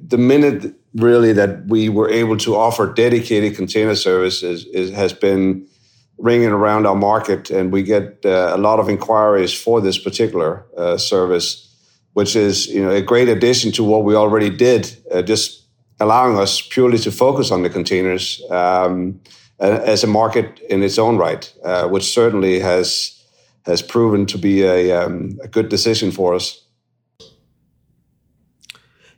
the 0.07 0.17
minute 0.17 0.75
really 0.95 1.33
that 1.33 1.65
we 1.67 1.89
were 1.89 2.09
able 2.09 2.37
to 2.37 2.55
offer 2.55 2.93
dedicated 2.93 3.55
container 3.55 3.95
services 3.95 4.65
is, 4.65 4.91
has 4.91 5.13
been 5.13 5.67
ringing 6.17 6.49
around 6.49 6.85
our 6.85 6.95
market, 6.95 7.49
and 7.49 7.71
we 7.71 7.83
get 7.83 8.19
uh, 8.25 8.51
a 8.53 8.57
lot 8.57 8.79
of 8.79 8.89
inquiries 8.89 9.53
for 9.53 9.81
this 9.81 9.97
particular 9.97 10.65
uh, 10.77 10.97
service, 10.97 11.69
which 12.13 12.35
is 12.35 12.67
you 12.67 12.81
know 12.83 12.91
a 12.91 13.01
great 13.01 13.29
addition 13.29 13.71
to 13.73 13.83
what 13.83 14.03
we 14.03 14.15
already 14.15 14.49
did. 14.49 14.95
Uh, 15.11 15.21
just 15.21 15.63
allowing 15.99 16.37
us 16.37 16.61
purely 16.61 16.97
to 16.97 17.11
focus 17.11 17.51
on 17.51 17.63
the 17.63 17.69
containers 17.69 18.41
um, 18.49 19.19
as 19.59 20.03
a 20.03 20.07
market 20.07 20.59
in 20.69 20.83
its 20.83 20.97
own 20.97 21.17
right, 21.17 21.53
uh, 21.63 21.87
which 21.87 22.13
certainly 22.13 22.59
has 22.59 23.19
has 23.65 23.81
proven 23.81 24.25
to 24.25 24.37
be 24.37 24.63
a, 24.63 24.91
um, 24.91 25.39
a 25.41 25.47
good 25.47 25.69
decision 25.69 26.11
for 26.11 26.33
us. 26.33 26.62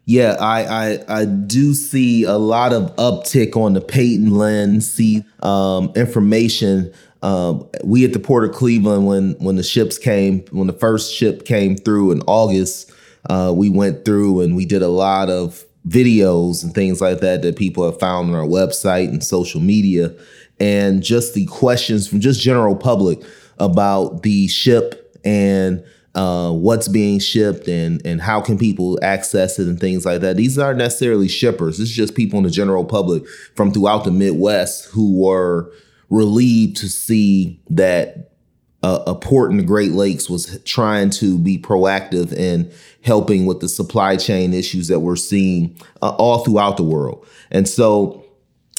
Yeah, 0.05 0.35
I, 0.39 0.63
I, 0.65 1.21
I 1.21 1.25
do 1.25 1.73
see 1.73 2.23
a 2.25 2.37
lot 2.37 2.73
of 2.73 2.95
uptick 2.95 3.55
on 3.57 3.73
the 3.73 3.81
Peyton 3.81 4.29
Lynn 4.29 4.81
C 4.81 5.23
um, 5.41 5.91
information. 5.95 6.93
Um, 7.23 7.67
we 7.83 8.05
at 8.05 8.13
the 8.13 8.19
Port 8.19 8.47
of 8.47 8.55
Cleveland, 8.55 9.07
when 9.07 9.31
when 9.39 9.55
the 9.55 9.63
ships 9.63 9.97
came, 9.97 10.41
when 10.51 10.67
the 10.67 10.73
first 10.73 11.13
ship 11.13 11.43
came 11.45 11.75
through 11.75 12.11
in 12.11 12.21
August, 12.27 12.91
uh, 13.29 13.51
we 13.55 13.71
went 13.71 14.05
through 14.05 14.41
and 14.41 14.55
we 14.55 14.65
did 14.65 14.83
a 14.83 14.87
lot 14.87 15.29
of 15.31 15.65
videos 15.87 16.63
and 16.63 16.73
things 16.73 17.01
like 17.01 17.19
that 17.21 17.41
that 17.41 17.55
people 17.55 17.83
have 17.83 17.99
found 17.99 18.29
on 18.29 18.35
our 18.35 18.45
website 18.45 19.09
and 19.09 19.23
social 19.23 19.61
media 19.61 20.13
and 20.59 21.03
just 21.03 21.33
the 21.33 21.45
questions 21.45 22.07
from 22.07 22.19
just 22.19 22.41
general 22.41 22.75
public 22.75 23.19
about 23.59 24.23
the 24.23 24.47
ship 24.47 25.19
and 25.23 25.83
uh, 26.15 26.51
what's 26.51 26.87
being 26.87 27.19
shipped 27.19 27.67
and 27.67 28.05
and 28.05 28.21
how 28.21 28.41
can 28.41 28.57
people 28.57 28.97
access 29.01 29.59
it 29.59 29.67
and 29.67 29.79
things 29.79 30.05
like 30.05 30.21
that. 30.21 30.37
These 30.37 30.57
aren't 30.57 30.79
necessarily 30.79 31.27
shippers. 31.27 31.77
This 31.77 31.89
is 31.89 31.95
just 31.95 32.15
people 32.15 32.37
in 32.37 32.43
the 32.43 32.49
general 32.49 32.85
public 32.85 33.27
from 33.55 33.71
throughout 33.71 34.03
the 34.05 34.11
Midwest 34.11 34.85
who 34.85 35.21
were 35.21 35.71
relieved 36.09 36.77
to 36.77 36.89
see 36.89 37.61
that 37.69 38.31
a 38.87 39.15
port 39.15 39.49
in 39.49 39.57
the 39.57 39.63
Great 39.63 39.93
Lakes 39.93 40.29
was 40.29 40.61
trying 40.63 41.09
to 41.09 41.39
be 41.39 41.57
proactive 41.57 42.31
in 42.31 42.71
helping 43.01 43.47
with 43.47 43.59
the 43.59 43.67
supply 43.67 44.15
chain 44.15 44.53
issues 44.53 44.89
that 44.89 44.99
we're 44.99 45.15
seeing 45.15 45.75
uh, 46.03 46.09
all 46.09 46.43
throughout 46.43 46.77
the 46.77 46.83
world. 46.83 47.25
And 47.49 47.67
so 47.67 48.23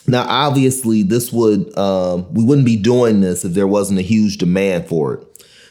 now, 0.07 0.25
obviously, 0.29 1.03
this 1.03 1.33
would 1.33 1.77
um, 1.77 2.33
we 2.33 2.45
wouldn't 2.45 2.67
be 2.67 2.77
doing 2.77 3.21
this 3.21 3.45
if 3.45 3.55
there 3.55 3.67
wasn't 3.67 3.99
a 3.99 4.03
huge 4.03 4.39
demand 4.39 4.87
for 4.87 5.15
it. 5.15 5.26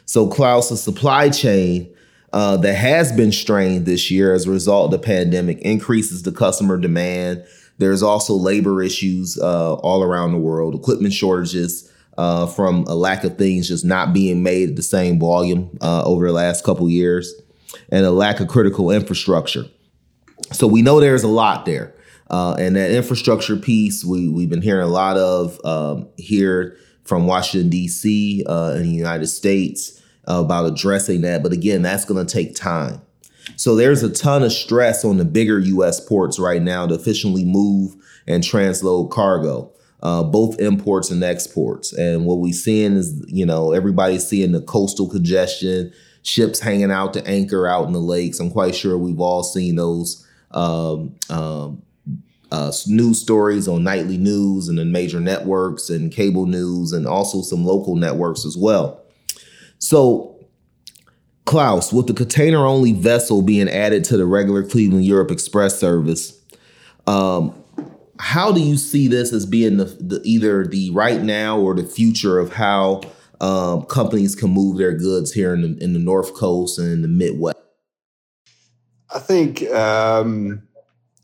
So, 0.05 0.27
Klaus, 0.27 0.69
the 0.69 0.77
supply 0.77 1.29
chain 1.29 1.93
uh, 2.31 2.57
that 2.57 2.75
has 2.75 3.11
been 3.11 3.31
strained 3.31 3.85
this 3.85 4.11
year 4.11 4.33
as 4.33 4.45
a 4.45 4.51
result 4.51 4.93
of 4.93 4.99
the 4.99 5.05
pandemic 5.05 5.59
increases 5.59 6.23
the 6.23 6.31
customer 6.31 6.77
demand. 6.77 7.45
There's 7.77 8.03
also 8.03 8.33
labor 8.35 8.81
issues 8.83 9.37
uh, 9.39 9.73
all 9.75 10.03
around 10.03 10.31
the 10.31 10.37
world, 10.37 10.75
equipment 10.75 11.13
shortages 11.13 11.91
uh, 12.17 12.45
from 12.47 12.83
a 12.87 12.95
lack 12.95 13.23
of 13.23 13.37
things 13.37 13.67
just 13.67 13.83
not 13.83 14.13
being 14.13 14.43
made 14.43 14.69
at 14.69 14.75
the 14.75 14.83
same 14.83 15.19
volume 15.19 15.77
uh, 15.81 16.03
over 16.05 16.27
the 16.27 16.33
last 16.33 16.63
couple 16.63 16.89
years, 16.89 17.33
and 17.89 18.05
a 18.05 18.11
lack 18.11 18.39
of 18.39 18.47
critical 18.47 18.91
infrastructure. 18.91 19.65
So 20.51 20.67
we 20.67 20.81
know 20.81 20.99
there's 20.99 21.23
a 21.23 21.27
lot 21.27 21.65
there, 21.65 21.93
uh, 22.29 22.55
and 22.59 22.75
that 22.75 22.91
infrastructure 22.91 23.57
piece 23.57 24.05
we 24.05 24.29
we've 24.29 24.49
been 24.49 24.61
hearing 24.61 24.83
a 24.83 24.91
lot 24.91 25.17
of 25.17 25.59
um, 25.65 26.07
here 26.17 26.77
from 27.05 27.27
Washington 27.27 27.69
D.C. 27.69 28.43
Uh, 28.45 28.73
in 28.75 28.83
the 28.83 28.89
United 28.89 29.27
States 29.27 30.01
about 30.25 30.65
addressing 30.65 31.21
that. 31.21 31.41
But 31.43 31.53
again, 31.53 31.81
that's 31.81 32.05
going 32.05 32.25
to 32.25 32.31
take 32.31 32.55
time. 32.55 33.01
So 33.55 33.75
there's 33.75 34.03
a 34.03 34.09
ton 34.09 34.43
of 34.43 34.51
stress 34.51 35.05
on 35.05 35.17
the 35.17 35.25
bigger 35.25 35.59
U.S. 35.59 35.99
ports 35.99 36.39
right 36.39 36.61
now 36.61 36.87
to 36.87 36.95
efficiently 36.95 37.45
move 37.45 37.95
and 38.27 38.43
transload 38.43 39.11
cargo 39.11 39.71
uh, 40.05 40.21
both 40.21 40.59
imports 40.59 41.09
and 41.09 41.23
exports. 41.23 41.91
And 41.91 42.25
what 42.25 42.37
we're 42.37 42.53
seeing 42.53 42.93
is, 42.93 43.23
you 43.27 43.43
know, 43.43 43.71
everybody's 43.71 44.27
seeing 44.27 44.51
the 44.51 44.61
coastal 44.61 45.09
congestion, 45.09 45.91
ships 46.21 46.59
hanging 46.59 46.91
out 46.91 47.13
to 47.13 47.27
anchor 47.27 47.67
out 47.67 47.87
in 47.87 47.93
the 47.93 47.99
lakes. 47.99 48.39
I'm 48.39 48.51
quite 48.51 48.75
sure 48.75 48.99
we've 48.99 49.19
all 49.19 49.41
seen 49.41 49.77
those 49.77 50.23
um, 50.51 51.15
um, 51.31 51.81
uh, 52.55 52.71
news 52.87 53.19
stories 53.19 53.67
on 53.67 53.83
nightly 53.83 54.17
news 54.17 54.69
and 54.69 54.79
then 54.79 54.89
major 54.89 55.19
networks 55.19 55.89
and 55.89 56.09
cable 56.09 56.45
news 56.45 56.93
and 56.93 57.05
also 57.05 57.41
some 57.41 57.65
local 57.65 57.97
networks 57.97 58.45
as 58.45 58.55
well. 58.55 59.03
So, 59.77 60.39
Klaus, 61.43 61.91
with 61.91 62.07
the 62.07 62.13
container 62.13 62.65
only 62.65 62.93
vessel 62.93 63.41
being 63.41 63.67
added 63.67 64.05
to 64.05 64.17
the 64.17 64.25
regular 64.25 64.63
Cleveland 64.63 65.03
Europe 65.03 65.31
Express 65.31 65.77
service, 65.77 66.41
um, 67.07 67.61
how 68.19 68.53
do 68.53 68.61
you 68.61 68.77
see 68.77 69.09
this 69.09 69.33
as 69.33 69.45
being 69.45 69.75
the, 69.75 69.85
the, 69.85 70.21
either 70.23 70.65
the 70.65 70.91
right 70.91 71.21
now 71.21 71.59
or 71.59 71.75
the 71.75 71.83
future 71.83 72.39
of 72.39 72.53
how 72.53 73.01
um, 73.41 73.83
companies 73.83 74.33
can 74.33 74.49
move 74.49 74.77
their 74.77 74.93
goods 74.93 75.33
here 75.33 75.53
in 75.53 75.61
the, 75.61 75.83
in 75.83 75.91
the 75.91 75.99
North 75.99 76.33
Coast 76.33 76.79
and 76.79 76.89
in 76.89 77.01
the 77.01 77.09
Midwest? 77.09 77.57
I 79.13 79.19
think, 79.19 79.63
um, 79.71 80.64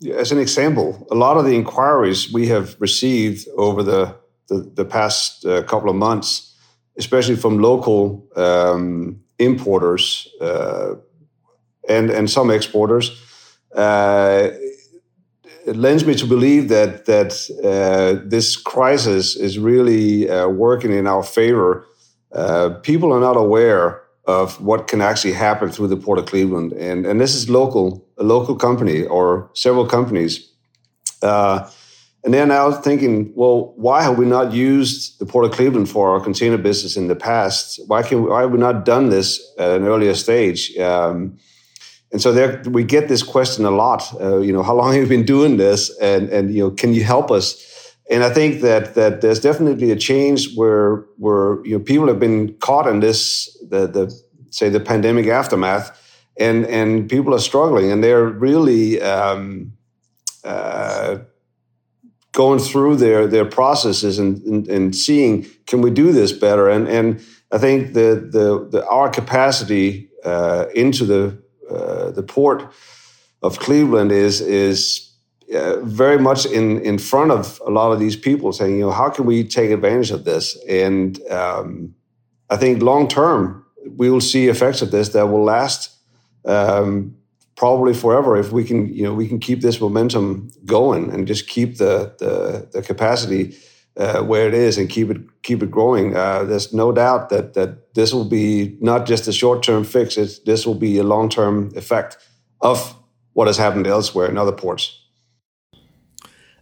as 0.09 0.31
an 0.31 0.39
example, 0.39 1.07
a 1.11 1.15
lot 1.15 1.37
of 1.37 1.45
the 1.45 1.55
inquiries 1.55 2.31
we 2.33 2.47
have 2.47 2.75
received 2.79 3.47
over 3.57 3.83
the 3.83 4.19
the, 4.47 4.69
the 4.75 4.85
past 4.85 5.45
uh, 5.45 5.63
couple 5.63 5.89
of 5.89 5.95
months, 5.95 6.53
especially 6.97 7.37
from 7.37 7.59
local 7.59 8.27
um, 8.35 9.21
importers 9.39 10.27
uh, 10.41 10.95
and 11.87 12.09
and 12.09 12.29
some 12.29 12.51
exporters. 12.51 13.21
Uh, 13.75 14.49
it 15.65 15.75
lends 15.75 16.05
me 16.05 16.15
to 16.15 16.25
believe 16.25 16.69
that 16.69 17.05
that 17.05 17.31
uh, 17.63 18.27
this 18.27 18.57
crisis 18.57 19.35
is 19.35 19.57
really 19.57 20.29
uh, 20.29 20.47
working 20.47 20.91
in 20.91 21.07
our 21.07 21.23
favor. 21.23 21.85
Uh, 22.33 22.69
people 22.81 23.13
are 23.13 23.19
not 23.19 23.37
aware 23.37 24.00
of 24.25 24.61
what 24.61 24.87
can 24.87 25.01
actually 25.01 25.33
happen 25.33 25.69
through 25.69 25.87
the 25.87 25.97
Port 25.97 26.19
of 26.19 26.25
Cleveland, 26.25 26.73
and 26.73 27.05
and 27.05 27.19
this 27.19 27.35
is 27.35 27.49
local, 27.49 28.05
a 28.17 28.23
local 28.23 28.55
company 28.55 29.03
or 29.05 29.49
several 29.53 29.85
companies, 29.85 30.51
uh, 31.21 31.69
and 32.23 32.33
they're 32.33 32.45
now 32.45 32.71
thinking, 32.71 33.31
well, 33.35 33.73
why 33.77 34.03
have 34.03 34.17
we 34.17 34.25
not 34.25 34.53
used 34.53 35.19
the 35.19 35.25
Port 35.25 35.45
of 35.45 35.51
Cleveland 35.51 35.89
for 35.89 36.11
our 36.11 36.19
container 36.19 36.57
business 36.57 36.95
in 36.95 37.07
the 37.07 37.15
past? 37.15 37.79
Why 37.87 38.03
can 38.03 38.25
why 38.25 38.41
have 38.41 38.51
we 38.51 38.59
not 38.59 38.85
done 38.85 39.09
this 39.09 39.41
at 39.57 39.71
an 39.71 39.87
earlier 39.87 40.13
stage? 40.13 40.77
Um, 40.77 41.37
and 42.11 42.21
so 42.21 42.31
there 42.31 42.61
we 42.67 42.83
get 42.83 43.07
this 43.07 43.23
question 43.23 43.65
a 43.65 43.71
lot. 43.71 44.03
Uh, 44.21 44.39
you 44.39 44.53
know, 44.53 44.61
how 44.61 44.75
long 44.75 44.93
have 44.93 45.01
you 45.01 45.07
been 45.07 45.25
doing 45.25 45.57
this? 45.57 45.89
And 45.99 46.29
and 46.29 46.53
you 46.53 46.63
know, 46.63 46.71
can 46.71 46.93
you 46.93 47.03
help 47.03 47.31
us? 47.31 47.67
And 48.09 48.23
I 48.23 48.29
think 48.29 48.61
that 48.61 48.95
that 48.95 49.21
there's 49.21 49.39
definitely 49.39 49.91
a 49.91 49.95
change 49.95 50.53
where 50.55 51.05
where 51.17 51.65
you 51.65 51.77
know 51.77 51.83
people 51.83 52.07
have 52.07 52.19
been 52.19 52.53
caught 52.55 52.87
in 52.87 52.99
this 52.99 53.57
the 53.69 53.87
the 53.87 54.21
say 54.49 54.69
the 54.69 54.79
pandemic 54.79 55.27
aftermath, 55.27 55.97
and 56.37 56.65
and 56.65 57.09
people 57.09 57.33
are 57.33 57.39
struggling, 57.39 57.91
and 57.91 58.03
they're 58.03 58.25
really 58.25 59.01
um, 59.01 59.73
uh, 60.43 61.19
going 62.31 62.59
through 62.59 62.95
their 62.97 63.27
their 63.27 63.45
processes 63.45 64.19
and, 64.19 64.41
and, 64.43 64.67
and 64.67 64.95
seeing 64.95 65.45
can 65.67 65.81
we 65.81 65.89
do 65.89 66.11
this 66.11 66.31
better, 66.31 66.69
and 66.69 66.87
and 66.87 67.21
I 67.51 67.57
think 67.57 67.93
the 67.93 68.27
the, 68.29 68.67
the 68.69 68.87
our 68.87 69.09
capacity 69.09 70.09
uh, 70.23 70.65
into 70.75 71.05
the 71.05 71.41
uh, 71.69 72.11
the 72.11 72.23
port 72.23 72.73
of 73.41 73.59
Cleveland 73.59 74.11
is 74.11 74.41
is 74.41 75.10
uh, 75.53 75.79
very 75.81 76.17
much 76.17 76.45
in 76.45 76.79
in 76.81 76.97
front 76.97 77.31
of 77.31 77.61
a 77.65 77.71
lot 77.71 77.91
of 77.91 77.99
these 77.99 78.15
people, 78.15 78.51
saying, 78.51 78.75
you 78.75 78.81
know, 78.81 78.91
how 78.91 79.09
can 79.09 79.25
we 79.25 79.43
take 79.43 79.71
advantage 79.71 80.11
of 80.11 80.23
this? 80.23 80.57
And 80.67 81.19
um, 81.29 81.95
I 82.49 82.57
think 82.57 82.81
long 82.81 83.07
term 83.07 83.65
we 83.97 84.09
will 84.09 84.21
see 84.21 84.47
effects 84.47 84.81
of 84.81 84.91
this 84.91 85.09
that 85.09 85.27
will 85.27 85.43
last 85.43 85.97
um, 86.45 87.15
probably 87.55 87.93
forever 87.93 88.37
if 88.37 88.51
we 88.51 88.63
can 88.63 88.93
you 88.93 89.03
know 89.03 89.13
we 89.13 89.27
can 89.27 89.39
keep 89.39 89.61
this 89.61 89.79
momentum 89.79 90.49
going 90.65 91.11
and 91.11 91.27
just 91.27 91.47
keep 91.47 91.77
the 91.77 92.13
the, 92.19 92.67
the 92.73 92.81
capacity 92.81 93.55
uh, 93.97 94.23
where 94.23 94.47
it 94.47 94.53
is 94.53 94.77
and 94.77 94.89
keep 94.89 95.09
it 95.09 95.17
keep 95.43 95.61
it 95.61 95.71
growing. 95.71 96.15
Uh, 96.15 96.43
there's 96.43 96.73
no 96.73 96.91
doubt 96.91 97.29
that 97.29 97.53
that 97.53 97.93
this 97.93 98.13
will 98.13 98.25
be 98.25 98.77
not 98.79 99.05
just 99.05 99.27
a 99.27 99.33
short 99.33 99.63
term 99.63 99.83
fix. 99.83 100.17
It's, 100.17 100.39
this 100.39 100.65
will 100.65 100.75
be 100.75 100.97
a 100.97 101.03
long 101.03 101.29
term 101.29 101.71
effect 101.75 102.17
of 102.61 102.95
what 103.33 103.47
has 103.47 103.57
happened 103.57 103.87
elsewhere 103.87 104.29
in 104.29 104.37
other 104.37 104.51
ports. 104.51 105.00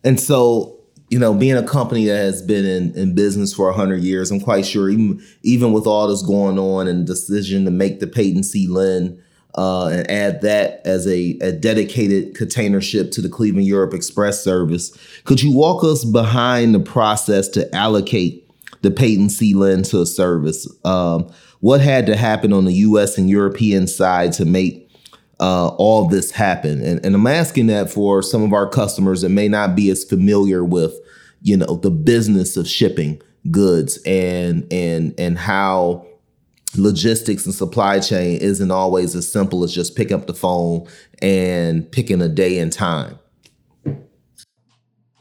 And 0.04 0.20
so, 0.20 0.80
you 1.10 1.20
know, 1.20 1.34
being 1.34 1.58
a 1.58 1.64
company 1.64 2.06
that 2.06 2.18
has 2.18 2.42
been 2.42 2.66
in, 2.66 2.96
in 2.96 3.16
business 3.16 3.54
for 3.54 3.66
100 3.68 4.02
years, 4.02 4.32
I'm 4.32 4.40
quite 4.40 4.66
sure 4.66 4.90
even, 4.90 5.22
even 5.44 5.74
with 5.74 5.88
all 5.88 6.08
this 6.08 6.22
going 6.22 6.60
on 6.60 6.88
and 6.88 7.06
decision 7.06 7.66
to 7.66 7.72
make 7.72 8.00
the 8.00 8.08
Peyton 8.08 8.44
C. 8.44 8.68
Lynn 8.68 9.22
uh, 9.56 9.88
and 9.88 10.10
add 10.10 10.42
that 10.42 10.82
as 10.86 11.08
a, 11.08 11.38
a 11.42 11.52
dedicated 11.52 12.36
container 12.36 12.82
ship 12.82 13.12
to 13.12 13.22
the 13.22 13.30
Cleveland 13.30 13.68
Europe 13.68 13.94
Express 13.94 14.44
service, 14.44 14.96
could 15.26 15.42
you 15.42 15.52
walk 15.52 15.84
us 15.84 16.06
behind 16.06 16.76
the 16.76 16.80
process 16.80 17.48
to 17.50 17.76
allocate 17.76 18.46
the 18.82 18.92
Peyton 18.92 19.30
C. 19.30 19.54
Lynn 19.54 19.84
to 19.84 20.02
a 20.02 20.06
service? 20.06 20.68
Um, 20.86 21.32
what 21.62 21.82
had 21.82 22.06
to 22.06 22.16
happen 22.16 22.54
on 22.54 22.66
the 22.66 22.74
U.S. 22.74 23.18
and 23.18 23.30
European 23.30 23.88
side 23.88 24.32
to 24.34 24.46
make 24.46 24.89
uh, 25.40 25.70
all 25.70 26.08
this 26.08 26.32
happen? 26.32 26.84
And, 26.84 27.06
and 27.06 27.16
I'm 27.16 27.28
asking 27.28 27.68
that 27.68 27.90
for 27.90 28.22
some 28.22 28.44
of 28.44 28.54
our 28.54 28.70
customers 28.70 29.22
that 29.22 29.30
may 29.30 29.48
not 29.48 29.76
be 29.76 29.90
as 29.90 30.04
familiar 30.04 30.64
with, 30.64 30.94
you 31.42 31.58
know, 31.58 31.76
the 31.76 31.92
business 31.92 32.58
of 32.58 32.68
shipping 32.68 33.22
goods 33.50 33.98
and 34.06 34.68
and 34.72 35.18
and 35.18 35.38
how 35.38 36.06
logistics 36.78 37.46
and 37.46 37.56
supply 37.56 38.00
chain 38.00 38.38
isn't 38.42 38.72
always 38.72 39.16
as 39.16 39.32
simple 39.32 39.64
as 39.64 39.74
just 39.74 39.96
picking 39.96 40.16
up 40.16 40.28
the 40.28 40.34
phone 40.34 40.88
and 41.22 41.92
picking 41.92 42.22
a 42.22 42.30
day 42.30 42.60
and 42.60 42.72
time. 42.72 43.18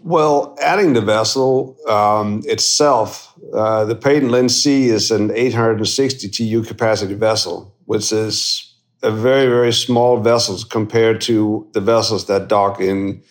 Well, 0.01 0.57
adding 0.63 0.95
the 0.95 1.01
vessel 1.01 1.77
um, 1.89 2.43
itself, 2.47 3.35
uh, 3.53 3.85
the 3.85 3.95
Peyton 3.95 4.31
Lynn 4.31 4.49
C 4.49 4.89
is 4.89 5.11
an 5.11 5.31
860 5.31 6.29
TEU 6.29 6.63
capacity 6.63 7.15
vessel, 7.15 7.75
which 7.85 8.13
is 8.13 8.68
very 9.03 9.47
very 9.47 9.73
small 9.73 10.21
vessels 10.21 10.65
compared 10.65 11.21
to 11.23 11.69
the 11.73 11.81
vessels 11.81 12.27
that 12.27 12.49
dock 12.49 12.81
in 12.81 13.23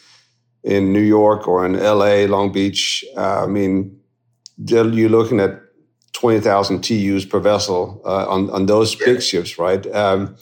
in 0.64 0.92
New 0.92 1.02
York 1.02 1.48
or 1.48 1.66
in 1.66 1.76
L.A. 1.76 2.28
Long 2.28 2.52
Beach. 2.52 3.06
Uh, 3.16 3.44
I 3.44 3.48
mean, 3.48 4.00
you're 4.58 5.10
looking 5.10 5.40
at 5.40 5.62
twenty 6.14 6.40
thousand 6.40 6.80
TEUs 6.80 7.30
per 7.30 7.40
vessel 7.40 8.02
uh, 8.06 8.28
on 8.28 8.50
on 8.50 8.66
those 8.66 8.96
big 8.96 9.22
ships, 9.22 9.58
right? 9.58 9.86
Um, 9.94 10.36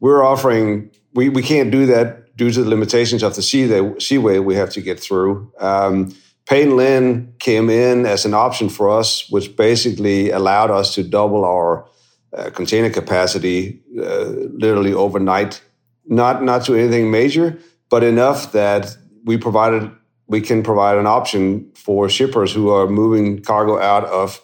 we're 0.00 0.24
offering 0.24 0.90
we 1.14 1.28
we 1.28 1.42
can't 1.42 1.70
do 1.70 1.86
that 1.86 2.36
due 2.36 2.50
to 2.50 2.62
the 2.62 2.68
limitations 2.68 3.22
of 3.22 3.36
the 3.36 3.42
sea 3.42 3.66
the 3.66 3.94
seaway 3.98 4.38
we 4.38 4.54
have 4.54 4.70
to 4.70 4.80
get 4.80 5.00
through. 5.00 5.52
Um, 5.60 6.14
Peyton 6.46 6.76
Lynn 6.76 7.34
came 7.38 7.70
in 7.70 8.04
as 8.04 8.26
an 8.26 8.34
option 8.34 8.68
for 8.68 8.90
us, 8.90 9.30
which 9.30 9.56
basically 9.56 10.30
allowed 10.30 10.70
us 10.70 10.94
to 10.94 11.02
double 11.02 11.44
our 11.44 11.86
uh, 12.36 12.50
container 12.50 12.90
capacity 12.90 13.80
uh, 13.98 14.24
literally 14.58 14.92
overnight. 14.92 15.62
Not 16.06 16.42
not 16.42 16.64
to 16.66 16.74
anything 16.74 17.10
major, 17.10 17.58
but 17.90 18.02
enough 18.02 18.52
that 18.52 18.96
we 19.24 19.38
provided 19.38 19.90
we 20.26 20.40
can 20.40 20.62
provide 20.62 20.98
an 20.98 21.06
option 21.06 21.70
for 21.74 22.08
shippers 22.08 22.52
who 22.52 22.70
are 22.70 22.86
moving 22.86 23.42
cargo 23.42 23.78
out 23.78 24.04
of 24.06 24.40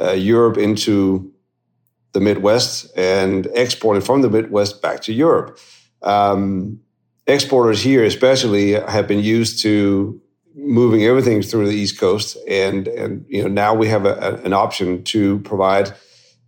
uh, 0.00 0.12
Europe 0.12 0.58
into 0.58 1.32
the 2.12 2.20
Midwest 2.20 2.96
and 2.96 3.46
exporting 3.54 4.02
from 4.02 4.22
the 4.22 4.28
Midwest 4.28 4.82
back 4.82 5.00
to 5.02 5.12
Europe. 5.12 5.58
Um, 6.02 6.80
exporters 7.26 7.82
here, 7.82 8.04
especially, 8.04 8.72
have 8.72 9.06
been 9.06 9.20
used 9.20 9.62
to 9.62 10.20
moving 10.54 11.04
everything 11.04 11.42
through 11.42 11.66
the 11.66 11.74
East 11.74 11.98
Coast, 11.98 12.36
and 12.48 12.88
and 12.88 13.24
you 13.28 13.42
know 13.42 13.48
now 13.48 13.74
we 13.74 13.88
have 13.88 14.04
a, 14.04 14.14
a, 14.14 14.34
an 14.44 14.52
option 14.52 15.02
to 15.04 15.38
provide 15.40 15.94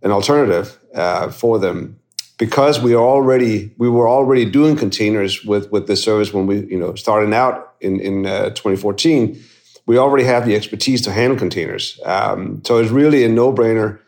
an 0.05 0.11
alternative 0.11 0.79
uh, 0.93 1.29
for 1.29 1.59
them. 1.59 1.99
Because 2.37 2.81
we 2.81 2.93
are 2.93 3.03
already 3.03 3.73
we 3.77 3.89
were 3.89 4.09
already 4.09 4.45
doing 4.45 4.75
containers 4.75 5.43
with 5.43 5.71
with 5.71 5.87
this 5.87 6.03
service 6.03 6.33
when 6.33 6.47
we 6.47 6.65
you 6.67 6.77
know 6.77 6.93
starting 6.95 7.33
out 7.33 7.75
in 7.81 7.99
in 7.99 8.25
uh, 8.25 8.49
2014 8.49 9.41
we 9.87 9.99
already 9.99 10.23
have 10.23 10.47
the 10.47 10.55
expertise 10.55 11.03
to 11.03 11.11
handle 11.11 11.37
containers. 11.37 11.99
Um, 12.05 12.63
so 12.65 12.79
it's 12.79 12.89
really 12.89 13.23
a 13.23 13.29
no-brainer. 13.29 13.99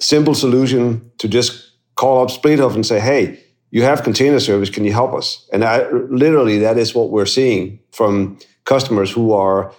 Simple 0.00 0.34
solution 0.34 1.12
to 1.18 1.28
just 1.28 1.70
call 1.94 2.24
up 2.24 2.28
Spliethoff 2.28 2.74
and 2.74 2.84
say 2.84 3.00
hey 3.00 3.42
you 3.70 3.82
have 3.84 4.02
container 4.02 4.38
service 4.38 4.68
can 4.68 4.84
you 4.84 4.92
help 4.92 5.14
us? 5.14 5.48
And 5.52 5.64
I, 5.64 5.88
literally 5.90 6.58
that 6.58 6.76
is 6.76 6.94
what 6.94 7.10
we're 7.10 7.26
seeing 7.26 7.78
from 7.90 8.38
customers 8.64 9.10
who 9.10 9.32
are 9.32 9.72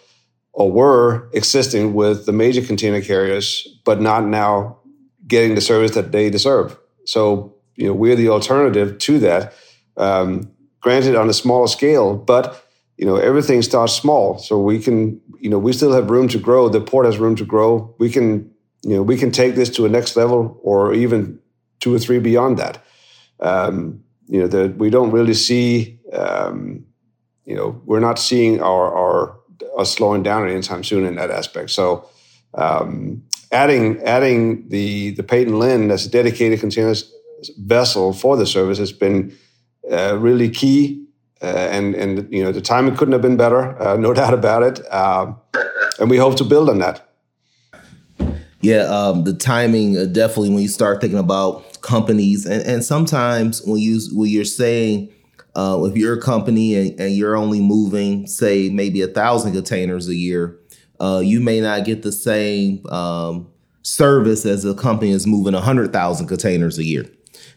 or 0.54 0.72
were 0.72 1.30
existing 1.34 1.94
with 1.94 2.26
the 2.26 2.34
major 2.34 2.62
container 2.62 3.02
carriers 3.02 3.68
but 3.86 4.02
not 4.02 4.26
now 4.26 4.80
getting 5.34 5.56
the 5.56 5.62
service 5.62 5.94
that 5.98 6.12
they 6.12 6.30
deserve. 6.30 6.78
So, 7.06 7.56
you 7.76 7.88
know, 7.88 7.94
we're 7.94 8.16
the 8.16 8.30
alternative 8.30 8.98
to 9.06 9.20
that. 9.20 9.54
Um, 9.98 10.52
granted, 10.80 11.16
on 11.16 11.30
a 11.30 11.34
smaller 11.34 11.68
scale, 11.68 12.16
but 12.16 12.64
you 12.98 13.06
know, 13.06 13.18
everything 13.18 13.62
starts 13.62 13.94
small. 13.94 14.38
So 14.38 14.60
we 14.60 14.80
can, 14.80 15.20
you 15.40 15.50
know, 15.50 15.58
we 15.58 15.74
still 15.74 15.94
have 15.94 16.10
room 16.10 16.28
to 16.30 16.38
grow. 16.38 16.70
The 16.70 16.80
port 16.80 17.06
has 17.06 17.18
room 17.18 17.36
to 17.38 17.46
grow. 17.46 17.94
We 17.98 18.10
can, 18.10 18.52
you 18.84 18.96
know, 18.96 19.04
we 19.04 19.18
can 19.18 19.32
take 19.32 19.56
this 19.56 19.70
to 19.72 19.86
a 19.86 19.90
next 19.90 20.16
level 20.16 20.60
or 20.64 20.94
even 20.94 21.40
two 21.80 21.94
or 21.94 22.00
three 22.00 22.20
beyond 22.20 22.60
that. 22.60 22.84
Um, 23.40 24.04
you 24.28 24.40
know, 24.40 24.48
that 24.48 24.78
we 24.78 24.90
don't 24.90 25.12
really 25.12 25.34
see, 25.34 26.00
um, 26.14 26.86
you 27.46 27.56
know, 27.56 27.82
we're 27.86 28.00
not 28.00 28.20
seeing 28.20 28.62
our, 28.62 28.96
our 28.96 29.40
us 29.78 29.92
slowing 29.92 30.24
down 30.24 30.48
anytime 30.48 30.84
soon 30.84 31.04
in 31.04 31.16
that 31.16 31.32
aspect. 31.32 31.72
So, 31.72 32.08
um, 32.54 33.24
adding 33.54 34.02
adding 34.04 34.68
the 34.70 35.12
the 35.12 35.24
Peyton 35.24 35.60
Lynn 35.60 35.92
as 35.92 36.06
a 36.06 36.10
dedicated 36.10 36.60
container 36.60 36.94
vessel 37.60 38.14
for 38.14 38.36
the 38.36 38.46
service 38.46 38.78
has 38.80 38.92
been 38.92 39.36
uh, 39.92 40.18
really 40.18 40.50
key. 40.50 41.00
Uh, 41.42 41.68
and 41.72 41.94
and 41.96 42.34
you 42.34 42.42
know 42.42 42.54
the 42.54 42.62
timing 42.62 42.96
couldn't 42.96 43.12
have 43.12 43.22
been 43.22 43.36
better, 43.36 43.82
uh, 43.82 43.98
no 43.98 44.14
doubt 44.22 44.34
about 44.34 44.64
it. 44.64 44.80
Um, 44.94 45.38
and 46.00 46.10
we 46.10 46.18
hope 46.18 46.38
to 46.38 46.44
build 46.46 46.70
on 46.70 46.80
that. 46.80 47.10
Yeah, 48.62 48.84
um, 48.84 49.26
the 49.26 49.34
timing 49.34 49.98
uh, 49.98 50.06
definitely 50.06 50.52
when 50.52 50.62
you 50.62 50.70
start 50.70 51.02
thinking 51.02 51.20
about 51.20 51.82
companies, 51.82 52.46
and, 52.46 52.66
and 52.66 52.84
sometimes 52.84 53.62
when 53.66 53.80
you 53.80 54.00
when 54.14 54.30
you're 54.30 54.46
saying 54.46 55.12
uh, 55.54 55.84
if 55.84 55.98
you're 55.98 56.18
a 56.18 56.22
company 56.22 56.76
and, 56.76 56.98
and 56.98 57.14
you're 57.14 57.36
only 57.36 57.60
moving 57.60 58.26
say 58.26 58.70
maybe 58.70 59.02
a 59.02 59.08
thousand 59.08 59.52
containers 59.52 60.08
a 60.08 60.16
year, 60.16 60.58
uh, 61.04 61.20
you 61.20 61.42
may 61.42 61.60
not 61.60 61.84
get 61.84 62.02
the 62.02 62.14
same 62.14 62.86
um, 62.88 63.52
service 63.82 64.46
as 64.46 64.64
a 64.64 64.74
company 64.74 65.12
that's 65.12 65.28
moving 65.28 65.54
100,000 65.54 66.28
containers 66.28 66.78
a 66.78 66.84
year. 66.84 67.06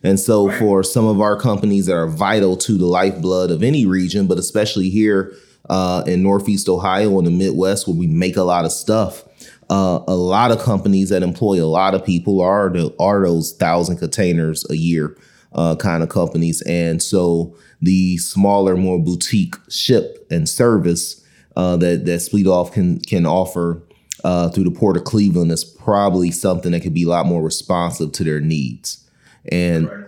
And 0.02 0.18
so, 0.18 0.48
right. 0.48 0.58
for 0.58 0.82
some 0.82 1.06
of 1.06 1.20
our 1.20 1.38
companies 1.38 1.86
that 1.86 1.94
are 1.94 2.08
vital 2.08 2.56
to 2.56 2.76
the 2.76 2.86
lifeblood 2.86 3.52
of 3.52 3.62
any 3.62 3.86
region, 3.86 4.26
but 4.26 4.38
especially 4.38 4.90
here 4.90 5.32
uh, 5.70 6.02
in 6.08 6.24
Northeast 6.24 6.68
Ohio 6.68 7.16
and 7.18 7.26
the 7.26 7.30
Midwest, 7.30 7.86
where 7.86 7.96
we 7.96 8.08
make 8.08 8.36
a 8.36 8.42
lot 8.42 8.64
of 8.64 8.72
stuff, 8.72 9.22
uh, 9.70 10.00
a 10.08 10.16
lot 10.16 10.50
of 10.50 10.60
companies 10.60 11.10
that 11.10 11.22
employ 11.22 11.62
a 11.62 11.66
lot 11.66 11.94
of 11.94 12.04
people 12.04 12.40
are 12.40 12.68
the, 12.68 12.94
are 12.98 13.24
those 13.24 13.52
thousand 13.52 13.98
containers 13.98 14.68
a 14.70 14.76
year 14.76 15.16
uh, 15.52 15.76
kind 15.76 16.02
of 16.02 16.08
companies. 16.08 16.62
And 16.62 17.00
so, 17.00 17.56
the 17.80 18.16
smaller, 18.18 18.76
more 18.76 18.98
boutique 18.98 19.54
ship 19.68 20.26
and 20.32 20.48
service 20.48 21.22
uh, 21.56 21.76
that 21.78 22.04
that 22.04 22.20
Spliethoff 22.20 22.72
can 22.72 23.00
can 23.00 23.26
offer 23.26 23.82
uh, 24.24 24.48
through 24.50 24.64
the 24.64 24.70
Port 24.70 24.96
of 24.96 25.04
Cleveland 25.04 25.50
is 25.52 25.64
probably 25.64 26.30
something 26.30 26.72
that 26.72 26.80
could 26.80 26.94
be 26.94 27.04
a 27.04 27.08
lot 27.08 27.26
more 27.26 27.42
responsive 27.42 28.12
to 28.12 28.24
their 28.24 28.40
needs, 28.40 29.08
and 29.50 29.90
right. 29.90 30.06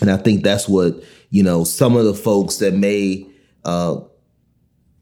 and 0.00 0.10
I 0.10 0.16
think 0.16 0.44
that's 0.44 0.68
what 0.68 1.02
you 1.30 1.42
know 1.42 1.64
some 1.64 1.96
of 1.96 2.04
the 2.04 2.14
folks 2.14 2.56
that 2.58 2.74
may. 2.74 3.26
Uh, 3.64 4.00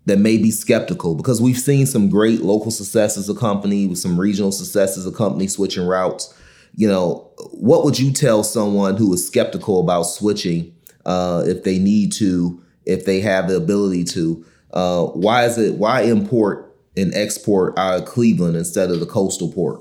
that 0.07 0.21
may 0.21 0.39
be 0.39 0.53
skeptical 0.53 1.17
because 1.17 1.43
we've 1.43 1.59
seen 1.59 1.85
some 1.85 2.09
great 2.09 2.41
local 2.41 2.71
successes 2.71 3.29
of 3.29 3.37
company 3.39 3.89
with 3.89 3.99
some 3.99 4.19
regional 4.19 4.53
successes 4.53 5.05
of 5.05 5.17
company 5.17 5.49
switching 5.49 5.85
routes. 5.85 6.33
You 6.77 6.87
know, 6.87 7.29
what 7.51 7.85
would 7.85 7.99
you 7.99 8.13
tell 8.13 8.45
someone 8.45 8.97
who 8.97 9.13
is 9.13 9.27
skeptical 9.27 9.81
about 9.81 10.05
switching 10.05 10.73
uh, 11.07 11.45
if 11.47 11.63
they 11.63 11.79
need 11.79 12.13
to, 12.13 12.63
if 12.85 13.07
they 13.07 13.21
have 13.21 13.49
the 13.49 13.57
ability 13.57 14.05
to. 14.05 14.45
Uh, 14.77 15.07
why 15.07 15.47
is 15.47 15.57
it? 15.57 15.77
Why 15.77 16.03
import 16.03 16.77
and 16.99 17.15
export 17.15 17.79
out 17.79 17.99
of 17.99 18.05
Cleveland 18.05 18.57
instead 18.57 18.91
of 18.91 19.01
the 19.01 19.07
coastal 19.07 19.51
port? 19.51 19.81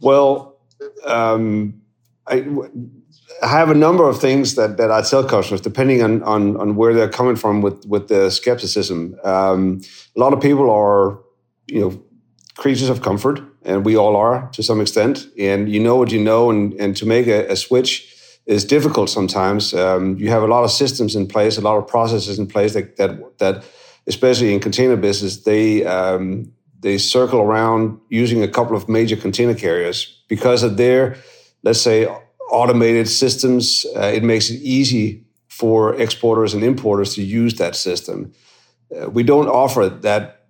Well, 0.00 0.58
um, 1.04 1.80
I, 2.26 2.44
I 3.40 3.46
have 3.46 3.70
a 3.70 3.74
number 3.74 4.08
of 4.08 4.20
things 4.20 4.56
that, 4.56 4.76
that 4.78 4.90
I 4.90 5.02
tell 5.02 5.22
customers, 5.22 5.60
depending 5.60 6.02
on, 6.02 6.20
on, 6.24 6.56
on 6.56 6.74
where 6.74 6.94
they're 6.94 7.08
coming 7.08 7.36
from 7.36 7.62
with, 7.62 7.86
with 7.86 8.08
the 8.08 8.28
skepticism. 8.30 9.14
Um, 9.22 9.82
a 10.16 10.18
lot 10.18 10.32
of 10.32 10.40
people 10.40 10.68
are, 10.68 11.20
you 11.68 11.80
know, 11.80 12.02
creatures 12.56 12.88
of 12.88 13.02
comfort, 13.02 13.40
and 13.62 13.84
we 13.84 13.96
all 13.96 14.16
are 14.16 14.48
to 14.54 14.64
some 14.64 14.80
extent. 14.80 15.28
And 15.38 15.70
you 15.70 15.78
know 15.78 15.94
what 15.94 16.10
you 16.10 16.20
know, 16.20 16.50
and, 16.50 16.72
and 16.74 16.96
to 16.96 17.06
make 17.06 17.28
a, 17.28 17.46
a 17.46 17.54
switch 17.54 18.15
is 18.46 18.64
difficult 18.64 19.10
sometimes. 19.10 19.74
Um, 19.74 20.16
you 20.16 20.30
have 20.30 20.42
a 20.42 20.46
lot 20.46 20.64
of 20.64 20.70
systems 20.70 21.16
in 21.16 21.26
place, 21.26 21.58
a 21.58 21.60
lot 21.60 21.76
of 21.76 21.86
processes 21.86 22.38
in 22.38 22.46
place 22.46 22.74
that 22.74 22.96
that, 22.96 23.38
that 23.38 23.64
especially 24.06 24.54
in 24.54 24.60
container 24.60 24.96
business, 24.96 25.42
they 25.42 25.84
um, 25.84 26.52
they 26.80 26.98
circle 26.98 27.40
around 27.40 27.98
using 28.08 28.42
a 28.42 28.48
couple 28.48 28.76
of 28.76 28.88
major 28.88 29.16
container 29.16 29.54
carriers 29.54 30.22
because 30.28 30.62
of 30.62 30.76
their, 30.76 31.16
let's 31.62 31.80
say, 31.80 32.06
automated 32.50 33.08
systems. 33.08 33.84
Uh, 33.96 34.12
it 34.14 34.22
makes 34.22 34.50
it 34.50 34.60
easy 34.62 35.24
for 35.48 36.00
exporters 36.00 36.54
and 36.54 36.62
importers 36.62 37.14
to 37.14 37.22
use 37.22 37.54
that 37.54 37.74
system. 37.74 38.32
Uh, 38.94 39.10
we 39.10 39.22
don't 39.22 39.48
offer 39.48 39.88
that 39.88 40.44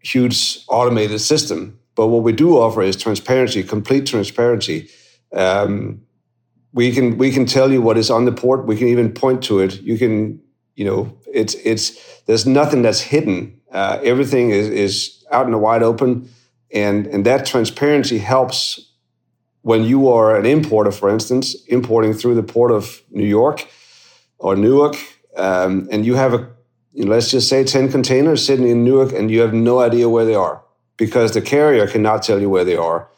huge 0.00 0.58
automated 0.68 1.20
system, 1.20 1.78
but 1.96 2.08
what 2.08 2.22
we 2.22 2.32
do 2.32 2.58
offer 2.58 2.82
is 2.82 2.96
transparency, 2.96 3.62
complete 3.64 4.06
transparency. 4.06 4.88
Um, 5.32 6.05
we 6.76 6.92
can 6.92 7.16
we 7.16 7.32
can 7.32 7.46
tell 7.46 7.72
you 7.72 7.80
what 7.80 7.96
is 7.96 8.10
on 8.10 8.26
the 8.26 8.32
port. 8.32 8.66
We 8.66 8.76
can 8.76 8.88
even 8.88 9.10
point 9.12 9.42
to 9.44 9.60
it. 9.60 9.80
You 9.80 9.96
can 9.96 10.40
you 10.74 10.84
know 10.84 11.18
it's 11.32 11.54
it's 11.64 12.20
there's 12.26 12.46
nothing 12.46 12.82
that's 12.82 13.00
hidden. 13.00 13.58
Uh, 13.72 13.98
everything 14.04 14.50
is 14.50 14.68
is 14.68 15.24
out 15.32 15.46
in 15.46 15.52
the 15.52 15.58
wide 15.58 15.82
open, 15.82 16.28
and 16.70 17.06
and 17.06 17.24
that 17.24 17.46
transparency 17.46 18.18
helps 18.18 18.92
when 19.62 19.84
you 19.84 20.08
are 20.08 20.36
an 20.36 20.44
importer, 20.44 20.92
for 20.92 21.08
instance, 21.08 21.56
importing 21.66 22.12
through 22.12 22.34
the 22.34 22.42
port 22.42 22.70
of 22.70 23.00
New 23.10 23.26
York 23.26 23.66
or 24.38 24.54
Newark, 24.54 24.96
um, 25.36 25.88
and 25.90 26.06
you 26.06 26.14
have 26.14 26.34
a, 26.34 26.48
let's 26.94 27.32
just 27.32 27.48
say, 27.48 27.64
10 27.64 27.90
containers 27.90 28.46
sitting 28.46 28.68
in 28.68 28.84
Newark, 28.84 29.12
and 29.12 29.28
you 29.28 29.40
have 29.40 29.52
no 29.52 29.80
idea 29.80 30.08
where 30.08 30.24
they 30.24 30.36
are 30.36 30.62
because 30.96 31.32
the 31.32 31.42
carrier 31.42 31.88
cannot 31.88 32.22
tell 32.22 32.40
you 32.40 32.48
where 32.48 32.64
they 32.64 32.76
are. 32.76 33.08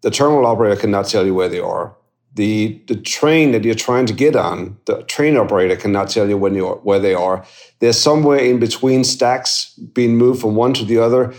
The 0.00 0.10
terminal 0.10 0.46
operator 0.46 0.80
cannot 0.80 1.08
tell 1.08 1.26
you 1.26 1.34
where 1.34 1.50
they 1.50 1.60
are. 1.60 1.97
The, 2.38 2.80
the 2.86 2.94
train 2.94 3.50
that 3.50 3.64
you're 3.64 3.74
trying 3.74 4.06
to 4.06 4.12
get 4.12 4.36
on, 4.36 4.78
the 4.84 5.02
train 5.02 5.36
operator 5.36 5.74
cannot 5.74 6.08
tell 6.08 6.28
you 6.28 6.38
when 6.38 6.54
you 6.54 6.68
are, 6.68 6.76
where 6.76 7.00
they 7.00 7.12
are. 7.12 7.44
They're 7.80 7.92
somewhere 7.92 8.38
in 8.38 8.60
between 8.60 9.02
stacks 9.02 9.74
being 9.92 10.16
moved 10.16 10.40
from 10.40 10.54
one 10.54 10.72
to 10.74 10.84
the 10.84 10.98
other. 10.98 11.34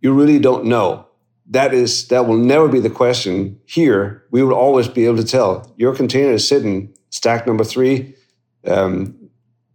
You 0.00 0.14
really 0.14 0.38
don't 0.38 0.64
know. 0.64 1.06
That 1.50 1.74
is 1.74 2.08
that 2.08 2.26
will 2.26 2.38
never 2.38 2.66
be 2.66 2.80
the 2.80 2.88
question. 2.88 3.60
Here 3.66 4.24
we 4.30 4.42
will 4.42 4.54
always 4.54 4.88
be 4.88 5.04
able 5.04 5.18
to 5.18 5.22
tell. 5.22 5.74
Your 5.76 5.94
container 5.94 6.32
is 6.32 6.48
sitting 6.48 6.94
stack 7.10 7.46
number 7.46 7.64
three 7.64 8.14
um, 8.66 9.28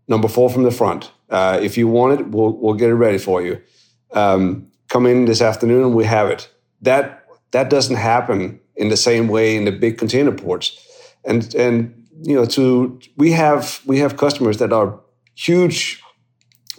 number 0.08 0.28
four 0.28 0.50
from 0.50 0.64
the 0.64 0.72
front. 0.72 1.12
Uh, 1.30 1.60
if 1.62 1.78
you 1.78 1.88
want 1.88 2.20
it 2.20 2.28
we'll, 2.30 2.58
we'll 2.58 2.74
get 2.74 2.90
it 2.90 2.96
ready 2.96 3.20
for 3.20 3.44
you. 3.44 3.62
Um, 4.12 4.72
come 4.88 5.06
in 5.06 5.26
this 5.26 5.40
afternoon 5.40 5.84
and 5.84 5.94
we 5.94 6.06
have 6.06 6.32
it. 6.32 6.50
That 6.82 7.28
that 7.52 7.70
doesn't 7.70 7.98
happen 7.98 8.60
in 8.76 8.90
the 8.90 8.98
same 8.98 9.28
way 9.28 9.56
in 9.56 9.66
the 9.66 9.72
big 9.72 9.98
container 9.98 10.32
ports 10.32 10.78
and 11.26 11.54
and 11.56 12.08
you 12.22 12.36
know 12.36 12.46
to 12.46 13.00
we 13.18 13.32
have 13.32 13.82
we 13.86 14.00
have 14.00 14.18
customers 14.18 14.58
that 14.58 14.74
are 14.74 15.00
huge 15.36 16.02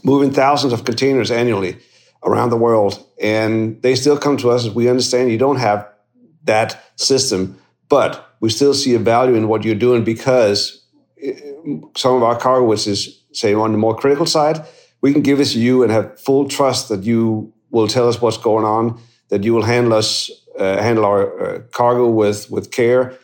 moving 0.05 0.31
thousands 0.31 0.73
of 0.73 0.85
containers 0.85 1.31
annually 1.31 1.79
around 2.25 2.51
the 2.51 2.57
world. 2.57 3.05
And 3.21 3.81
they 3.83 3.95
still 3.95 4.19
come 4.19 4.37
to 4.39 4.51
us 4.51 4.67
as 4.67 4.75
we 4.75 4.89
understand 4.89 5.31
you 5.31 5.39
don't 5.39 5.57
have 5.57 5.89
that 6.45 6.83
system, 6.97 7.59
but 7.89 8.37
we 8.41 8.51
still 8.51 8.75
see 8.75 8.95
a 8.95 8.99
value 8.99 9.35
in 9.35 9.49
what 9.49 9.65
you're 9.65 9.75
doing 9.75 10.05
because 10.05 10.85
eh, 11.23 11.33
some 11.97 12.15
of 12.15 12.23
our 12.23 12.39
cargo, 12.39 12.67
which 12.67 12.87
is, 12.87 13.23
say, 13.33 13.55
on 13.55 13.73
the 13.73 13.79
more 13.79 13.97
critical 13.97 14.27
side, 14.27 14.65
we 15.01 15.13
can 15.13 15.23
give 15.23 15.41
it 15.41 15.47
to 15.47 15.59
you 15.59 15.83
and 15.83 15.91
have 15.91 16.21
full 16.21 16.49
trust 16.49 16.89
that 16.89 17.03
you 17.05 17.53
will 17.71 17.89
tell 17.89 18.09
us 18.09 18.21
what's 18.21 18.37
going 18.37 18.65
on, 18.65 19.01
that 19.31 19.43
you 19.45 19.55
will 19.55 19.63
handle 19.63 19.95
us, 19.95 20.31
uh, 20.59 20.83
handle 20.83 21.05
our 21.05 21.40
uh, 21.40 21.61
cargo 21.73 22.09
with, 22.09 22.51
with 22.51 22.71
care. 22.71 23.19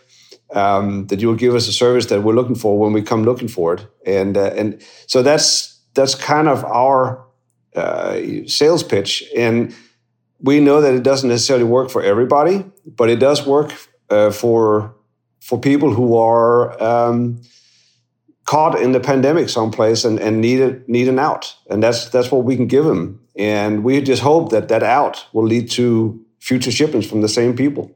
Um, 0.52 1.06
that 1.06 1.20
you 1.20 1.28
will 1.28 1.36
give 1.36 1.54
us 1.54 1.68
a 1.68 1.72
service 1.72 2.06
that 2.06 2.24
we're 2.24 2.34
looking 2.34 2.56
for 2.56 2.76
when 2.76 2.92
we 2.92 3.02
come 3.02 3.22
looking 3.22 3.46
for 3.46 3.74
it, 3.74 3.86
and 4.04 4.36
uh, 4.36 4.50
and 4.56 4.82
so 5.06 5.22
that's 5.22 5.80
that's 5.94 6.16
kind 6.16 6.48
of 6.48 6.64
our 6.64 7.24
sales 8.48 8.82
pitch. 8.82 9.22
And 9.36 9.72
we 10.40 10.58
know 10.58 10.80
that 10.80 10.92
it 10.92 11.04
doesn't 11.04 11.28
necessarily 11.28 11.64
work 11.64 11.88
for 11.88 12.02
everybody, 12.02 12.64
but 12.84 13.08
it 13.08 13.20
does 13.20 13.46
work 13.46 13.70
for 14.32 14.96
for 15.40 15.58
people 15.58 15.92
who 15.94 16.16
are 16.16 16.80
um, 16.82 17.40
caught 18.44 18.80
in 18.80 18.92
the 18.92 19.00
pandemic 19.00 19.48
someplace 19.48 20.04
and, 20.04 20.18
and 20.18 20.40
need 20.40 20.60
a, 20.60 20.80
need 20.86 21.08
an 21.08 21.18
out, 21.18 21.54
and 21.68 21.82
that's 21.82 22.08
that's 22.10 22.30
what 22.30 22.44
we 22.44 22.56
can 22.56 22.66
give 22.66 22.84
them. 22.84 23.20
And 23.36 23.84
we 23.84 24.00
just 24.00 24.22
hope 24.22 24.50
that 24.50 24.68
that 24.68 24.82
out 24.82 25.26
will 25.32 25.46
lead 25.46 25.70
to 25.72 26.24
future 26.40 26.72
shipments 26.72 27.06
from 27.06 27.20
the 27.20 27.28
same 27.28 27.54
people. 27.54 27.90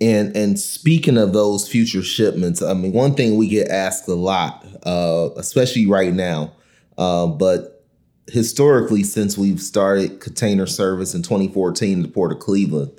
And 0.00 0.34
and 0.34 0.58
speaking 0.58 1.18
of 1.18 1.32
those 1.32 1.68
future 1.68 2.02
shipments, 2.02 2.62
I 2.62 2.72
mean, 2.72 2.92
one 2.92 3.14
thing 3.14 3.36
we 3.36 3.48
get 3.48 3.68
asked 3.68 4.08
a 4.08 4.14
lot, 4.14 4.64
uh, 4.84 5.28
especially 5.36 5.86
right 5.86 6.14
now, 6.14 6.52
uh, 6.96 7.26
but 7.26 7.84
historically, 8.28 9.02
since 9.02 9.36
we've 9.36 9.60
started 9.60 10.20
container 10.20 10.66
service 10.66 11.14
in 11.14 11.22
2014 11.22 11.92
in 11.92 12.02
the 12.02 12.08
Port 12.08 12.32
of 12.32 12.38
Cleveland, 12.38 12.98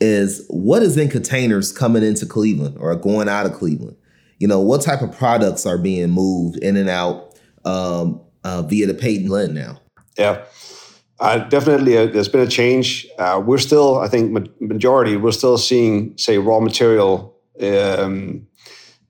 is 0.00 0.44
what 0.48 0.82
is 0.82 0.96
in 0.96 1.08
containers 1.08 1.72
coming 1.72 2.04
into 2.04 2.24
Cleveland 2.24 2.76
or 2.78 2.94
going 2.94 3.28
out 3.28 3.46
of 3.46 3.54
Cleveland? 3.54 3.96
You 4.38 4.46
know, 4.46 4.60
what 4.60 4.82
type 4.82 5.02
of 5.02 5.16
products 5.16 5.66
are 5.66 5.78
being 5.78 6.10
moved 6.10 6.58
in 6.58 6.76
and 6.76 6.88
out 6.88 7.36
um, 7.64 8.20
uh, 8.44 8.62
via 8.62 8.86
the 8.86 8.94
Peyton 8.94 9.28
Lynn 9.28 9.54
now? 9.54 9.80
Yeah. 10.16 10.44
Uh, 11.20 11.38
definitely, 11.48 11.98
uh, 11.98 12.06
there's 12.06 12.28
been 12.28 12.40
a 12.40 12.46
change. 12.46 13.06
Uh, 13.18 13.42
we're 13.44 13.58
still, 13.58 13.98
I 13.98 14.08
think, 14.08 14.30
ma- 14.30 14.40
majority, 14.60 15.16
we're 15.16 15.32
still 15.32 15.58
seeing, 15.58 16.16
say, 16.16 16.38
raw 16.38 16.60
material 16.60 17.36
um, 17.60 18.46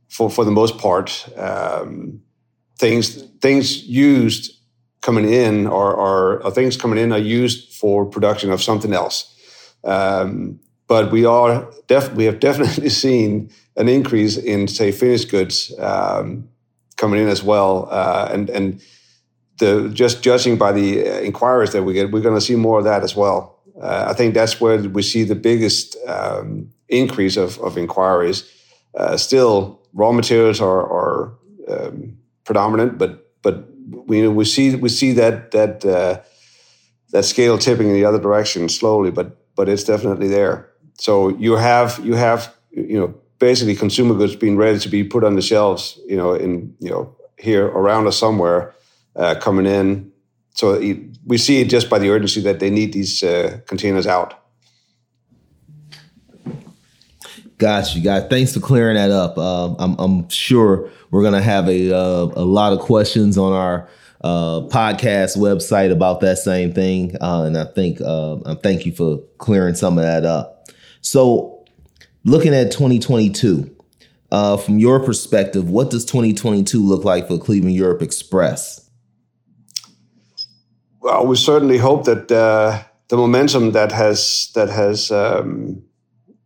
for 0.09 0.31
for 0.31 0.45
the 0.45 0.51
most 0.51 0.79
part. 0.79 1.29
Um, 1.37 2.23
things 2.79 3.23
things 3.41 3.85
used 3.85 4.59
coming 5.01 5.31
in 5.31 5.67
or, 5.67 5.95
or, 5.95 6.51
things 6.51 6.77
coming 6.77 6.99
in 6.99 7.13
are 7.13 7.19
used 7.19 7.73
for 7.73 8.05
production 8.05 8.51
of 8.51 8.61
something 8.61 8.93
else. 8.93 9.35
Um, 9.85 10.59
but 10.89 11.13
we 11.13 11.25
are 11.25 11.71
def- 11.87 12.13
we 12.15 12.25
have 12.25 12.41
definitely 12.49 12.89
seen 12.89 13.51
an 13.77 13.89
increase 13.89 14.37
in 14.37 14.67
say 14.67 14.91
finished 14.93 15.31
goods 15.31 15.73
um, 15.79 16.49
coming 16.97 17.21
in 17.23 17.29
as 17.29 17.43
well, 17.43 17.89
uh, 17.91 18.29
and 18.33 18.51
and 18.51 18.81
the 19.59 19.91
just 19.93 20.23
judging 20.23 20.57
by 20.57 20.73
the 20.73 21.09
uh, 21.09 21.21
inquiries 21.21 21.73
that 21.73 21.83
we 21.83 21.93
get, 21.93 22.11
we're 22.11 22.23
going 22.23 22.35
to 22.35 22.41
see 22.41 22.57
more 22.57 22.79
of 22.79 22.85
that 22.85 23.03
as 23.03 23.15
well. 23.15 23.59
Uh, 23.81 24.07
I 24.09 24.13
think 24.13 24.35
that's 24.35 24.61
where 24.61 24.79
we 24.79 25.03
see 25.03 25.25
the 25.25 25.35
biggest 25.35 25.97
um, 26.07 26.71
increase 26.89 27.37
of, 27.37 27.59
of 27.61 27.79
inquiries. 27.79 28.51
Uh, 28.95 29.17
still, 29.17 29.81
raw 29.93 30.13
materials 30.13 30.61
are, 30.61 30.83
are 30.83 31.39
um, 31.69 32.17
predominant, 32.45 32.99
but 32.99 33.27
but 33.43 33.69
we 34.07 34.27
we 34.27 34.45
see 34.45 34.75
we 34.75 34.89
see 34.89 35.13
that 35.13 35.51
that 35.53 35.85
uh, 35.85 36.21
that 37.11 37.25
scale 37.25 37.59
tipping 37.59 37.89
in 37.89 37.95
the 37.95 38.05
other 38.05 38.19
direction 38.19 38.69
slowly, 38.69 39.11
but 39.11 39.37
but 39.55 39.69
it's 39.69 39.85
definitely 39.85 40.29
there. 40.29 40.71
So 40.99 41.29
you 41.29 41.57
have 41.57 42.01
you 42.03 42.15
have 42.15 42.55
you 42.71 42.99
know 42.99 43.15
basically 43.39 43.77
consumer 43.77 44.15
goods 44.15 44.35
being 44.35 44.57
ready 44.57 44.79
to 44.81 44.89
be 44.89 45.05
put 45.05 45.23
on 45.23 45.37
the 45.37 45.43
shelves, 45.43 46.01
you 46.09 46.17
know, 46.17 46.35
in 46.35 46.75
you 46.81 46.91
know 46.91 47.15
here 47.37 47.67
around 47.67 48.07
us 48.09 48.19
somewhere 48.19 48.75
uh, 49.17 49.35
coming 49.37 49.67
in. 49.67 50.13
So 50.55 50.81
we 51.25 51.39
see 51.39 51.61
it 51.61 51.69
just 51.69 51.89
by 51.89 51.99
the 51.99 52.11
urgency 52.11 52.41
that 52.43 52.59
they 52.59 52.71
need 52.71 52.93
these 52.93 53.23
uh, 53.23 53.61
containers 53.67 54.07
out. 54.07 54.35
Got 57.59 57.95
you, 57.95 58.03
guys. 58.03 58.25
Thanks 58.31 58.55
for 58.55 58.61
clearing 58.61 58.95
that 58.95 59.11
up. 59.11 59.37
Uh, 59.37 59.75
I'm, 59.81 59.97
I'm, 59.99 60.29
sure 60.29 60.89
we're 61.11 61.25
gonna 61.25 61.43
have 61.43 61.69
a 61.69 61.93
uh, 61.93 62.31
a 62.37 62.45
lot 62.45 62.73
of 62.73 62.79
questions 62.79 63.37
on 63.37 63.53
our 63.53 63.89
uh, 64.23 64.61
podcast 64.69 65.37
website 65.37 65.91
about 65.91 66.21
that 66.21 66.39
same 66.39 66.73
thing, 66.73 67.17
uh, 67.21 67.43
and 67.43 67.59
I 67.59 67.65
think 67.65 68.01
uh, 68.01 68.37
I 68.47 68.55
thank 68.55 68.87
you 68.87 68.93
for 68.93 69.19
clearing 69.39 69.75
some 69.75 69.99
of 69.99 70.05
that 70.05 70.25
up. 70.25 70.69
So, 71.01 71.65
looking 72.25 72.55
at 72.55 72.71
2022, 72.71 73.77
uh, 74.31 74.57
from 74.57 74.79
your 74.79 75.01
perspective, 75.01 75.69
what 75.69 75.91
does 75.91 76.05
2022 76.05 76.81
look 76.81 77.05
like 77.05 77.27
for 77.27 77.39
Cleveland 77.39 77.75
Europe 77.75 78.03
Express? 78.03 78.88
Well, 81.09 81.27
we 81.27 81.37
certainly 81.37 81.79
hope 81.79 82.05
that 82.05 82.29
the 82.29 83.17
momentum 83.17 83.73
that 83.73 83.93
has 83.93 84.51
that 84.55 84.69
has 84.69 85.11
um, 85.11 85.83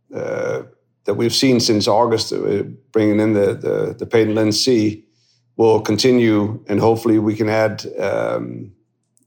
that 0.09 1.15
we've 1.17 1.33
seen 1.33 1.59
since 1.59 1.85
August, 1.85 2.31
uh, 2.31 2.63
bringing 2.93 3.19
in 3.19 3.33
the 3.33 3.55
the, 3.55 3.95
the 3.99 4.05
Peyton 4.05 4.35
Lynn 4.35 4.53
C, 4.53 5.03
will 5.57 5.81
continue, 5.81 6.63
and 6.69 6.79
hopefully 6.79 7.19
we 7.19 7.35
can 7.35 7.49
add 7.49 7.85
um, 7.99 8.71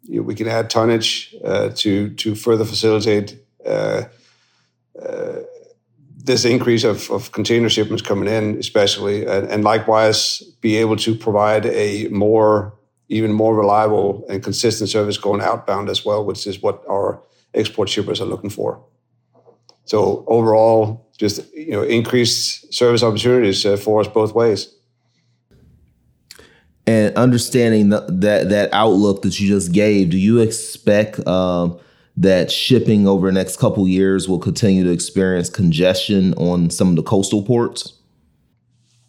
you 0.05 0.21
know, 0.21 0.23
we 0.23 0.35
can 0.35 0.49
add 0.49 0.71
tonnage 0.71 1.35
uh, 1.45 1.69
to 1.75 2.15
to 2.15 2.35
further 2.35 2.65
facilitate 2.65 3.39
uh, 3.67 4.05
uh, 5.07 5.41
this 6.17 6.47
increase 6.47 6.83
of, 6.83 7.11
of 7.11 7.33
container 7.33 7.69
shipments 7.69 8.01
coming 8.01 8.27
in, 8.27 8.59
especially, 8.59 9.27
and, 9.27 9.51
and 9.51 9.65
likewise 9.65 10.43
be 10.63 10.77
able 10.77 10.97
to 10.97 11.15
provide 11.15 11.67
a 11.67 12.09
more 12.09 12.76
even 13.09 13.33
more 13.33 13.55
reliable 13.55 14.25
and 14.29 14.43
consistent 14.43 14.91
service 14.91 15.19
going 15.19 15.41
outbound 15.41 15.89
as 15.89 16.05
well, 16.05 16.25
which 16.25 16.47
is 16.47 16.61
what 16.61 16.83
our 16.89 17.23
export 17.55 17.89
shippers 17.89 18.21
are 18.21 18.27
looking 18.27 18.51
for. 18.51 18.83
So 19.85 20.25
overall, 20.27 21.09
just 21.17 21.53
you 21.55 21.71
know, 21.71 21.83
increased 21.83 22.75
service 22.75 23.03
opportunities 23.03 23.65
uh, 23.65 23.77
for 23.77 24.01
us 24.01 24.09
both 24.09 24.35
ways. 24.35 24.73
And 26.89 27.17
understanding 27.17 27.89
the, 27.89 28.07
that 28.09 28.49
that 28.51 28.73
outlook 28.73 29.23
that 29.23 29.41
you 29.41 29.49
just 29.49 29.73
gave, 29.73 30.11
do 30.11 30.19
you 30.19 30.39
expect 30.41 31.25
um, 31.27 31.79
that 32.17 32.51
shipping 32.51 33.07
over 33.09 33.27
the 33.27 33.33
next 33.33 33.59
couple 33.59 33.87
years 33.89 34.29
will 34.29 34.39
continue 34.39 34.85
to 34.85 34.91
experience 34.91 35.51
congestion 35.51 36.35
on 36.35 36.71
some 36.71 36.91
of 36.91 36.97
the 36.97 37.03
coastal 37.03 37.43
ports? 37.43 37.95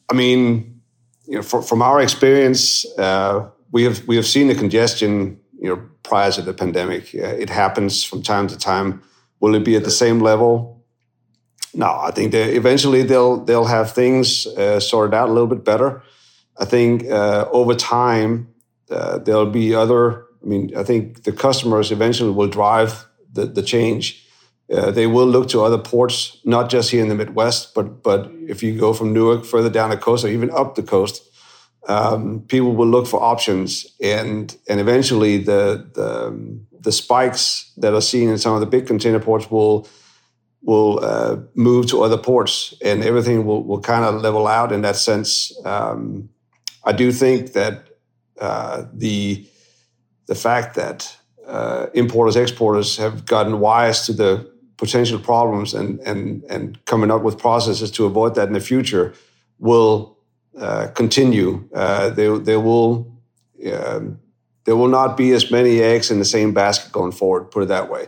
I 0.09 0.15
mean, 0.15 0.81
you 1.27 1.35
know, 1.35 1.41
for, 1.41 1.61
from 1.61 1.81
our 1.81 2.01
experience, 2.01 2.85
uh, 2.97 3.49
we 3.77 3.83
have 3.83 4.07
we 4.07 4.15
have 4.15 4.25
seen 4.25 4.47
the 4.47 4.55
congestion. 4.55 5.39
You 5.61 5.69
know, 5.69 5.81
prior 6.01 6.31
to 6.31 6.41
the 6.41 6.53
pandemic, 6.53 7.03
uh, 7.15 7.43
it 7.43 7.49
happens 7.49 8.03
from 8.03 8.21
time 8.21 8.47
to 8.47 8.57
time. 8.57 9.01
Will 9.39 9.55
it 9.55 9.63
be 9.63 9.75
at 9.75 9.83
the 9.83 9.97
same 10.03 10.19
level? 10.19 10.83
No, 11.73 11.89
I 12.09 12.11
think 12.11 12.31
they, 12.31 12.55
eventually 12.55 13.03
they'll 13.03 13.37
they'll 13.45 13.71
have 13.77 13.91
things 13.91 14.47
uh, 14.47 14.79
sorted 14.79 15.13
out 15.13 15.29
a 15.29 15.33
little 15.33 15.47
bit 15.55 15.63
better. 15.63 16.01
I 16.63 16.65
think 16.65 17.05
uh, 17.05 17.45
over 17.51 17.75
time 17.75 18.47
uh, 18.89 19.19
there'll 19.19 19.53
be 19.61 19.75
other. 19.75 20.25
I 20.43 20.45
mean, 20.51 20.71
I 20.75 20.83
think 20.83 21.23
the 21.23 21.31
customers 21.31 21.91
eventually 21.91 22.31
will 22.31 22.49
drive 22.49 22.91
the, 23.33 23.45
the 23.45 23.63
change. 23.63 24.25
Uh, 24.73 24.91
they 24.91 25.07
will 25.07 25.27
look 25.27 25.49
to 25.49 25.63
other 25.63 25.77
ports, 25.77 26.37
not 26.43 26.71
just 26.73 26.91
here 26.91 27.01
in 27.01 27.09
the 27.09 27.15
Midwest, 27.15 27.75
but 27.75 28.01
but 28.01 28.31
if 28.47 28.63
you 28.63 28.79
go 28.79 28.93
from 28.93 29.13
Newark 29.13 29.45
further 29.45 29.69
down 29.69 29.89
the 29.89 29.97
coast 29.97 30.25
or 30.25 30.29
even 30.29 30.49
up 30.49 30.73
the 30.73 30.83
coast, 30.83 31.26
um, 31.87 32.41
people 32.47 32.75
will 32.75 32.87
look 32.87 33.07
for 33.07 33.21
options, 33.21 33.85
and 34.01 34.55
and 34.67 34.79
eventually 34.79 35.37
the 35.37 35.89
the 35.93 36.59
the 36.79 36.91
spikes 36.91 37.71
that 37.77 37.93
are 37.93 38.01
seen 38.01 38.29
in 38.29 38.37
some 38.37 38.53
of 38.53 38.59
the 38.59 38.65
big 38.65 38.87
container 38.87 39.19
ports 39.19 39.49
will 39.49 39.87
will 40.61 40.99
uh, 41.03 41.37
move 41.55 41.87
to 41.87 42.03
other 42.03 42.17
ports, 42.17 42.73
and 42.83 43.03
everything 43.03 43.45
will 43.45 43.63
will 43.63 43.79
kind 43.79 44.03
of 44.03 44.21
level 44.21 44.47
out 44.47 44.71
in 44.71 44.81
that 44.81 44.95
sense. 44.95 45.53
Um, 45.65 46.29
I 46.83 46.91
do 46.91 47.11
think 47.11 47.53
that 47.53 47.87
uh, 48.39 48.85
the 48.93 49.45
the 50.27 50.35
fact 50.35 50.75
that 50.75 51.17
uh, 51.47 51.87
importers 51.93 52.35
exporters 52.35 52.97
have 52.97 53.25
gotten 53.25 53.59
wise 53.59 54.05
to 54.05 54.13
the 54.13 54.51
potential 54.75 55.19
problems 55.19 55.73
and 55.73 55.99
and 56.01 56.43
and 56.49 56.83
coming 56.85 57.11
up 57.11 57.23
with 57.23 57.37
processes 57.37 57.91
to 57.91 58.05
avoid 58.05 58.35
that 58.35 58.47
in 58.47 58.53
the 58.53 58.59
future 58.59 59.13
will 59.59 60.16
uh, 60.59 60.87
continue. 60.87 61.67
Uh, 61.73 62.09
there 62.09 62.37
there 62.37 62.59
will 62.59 63.11
um, 63.73 64.19
there 64.65 64.75
will 64.75 64.87
not 64.87 65.15
be 65.15 65.31
as 65.31 65.49
many 65.49 65.81
eggs 65.81 66.11
in 66.11 66.19
the 66.19 66.25
same 66.25 66.53
basket 66.53 66.91
going 66.91 67.11
forward. 67.11 67.51
Put 67.51 67.63
it 67.63 67.67
that 67.67 67.89
way. 67.89 68.07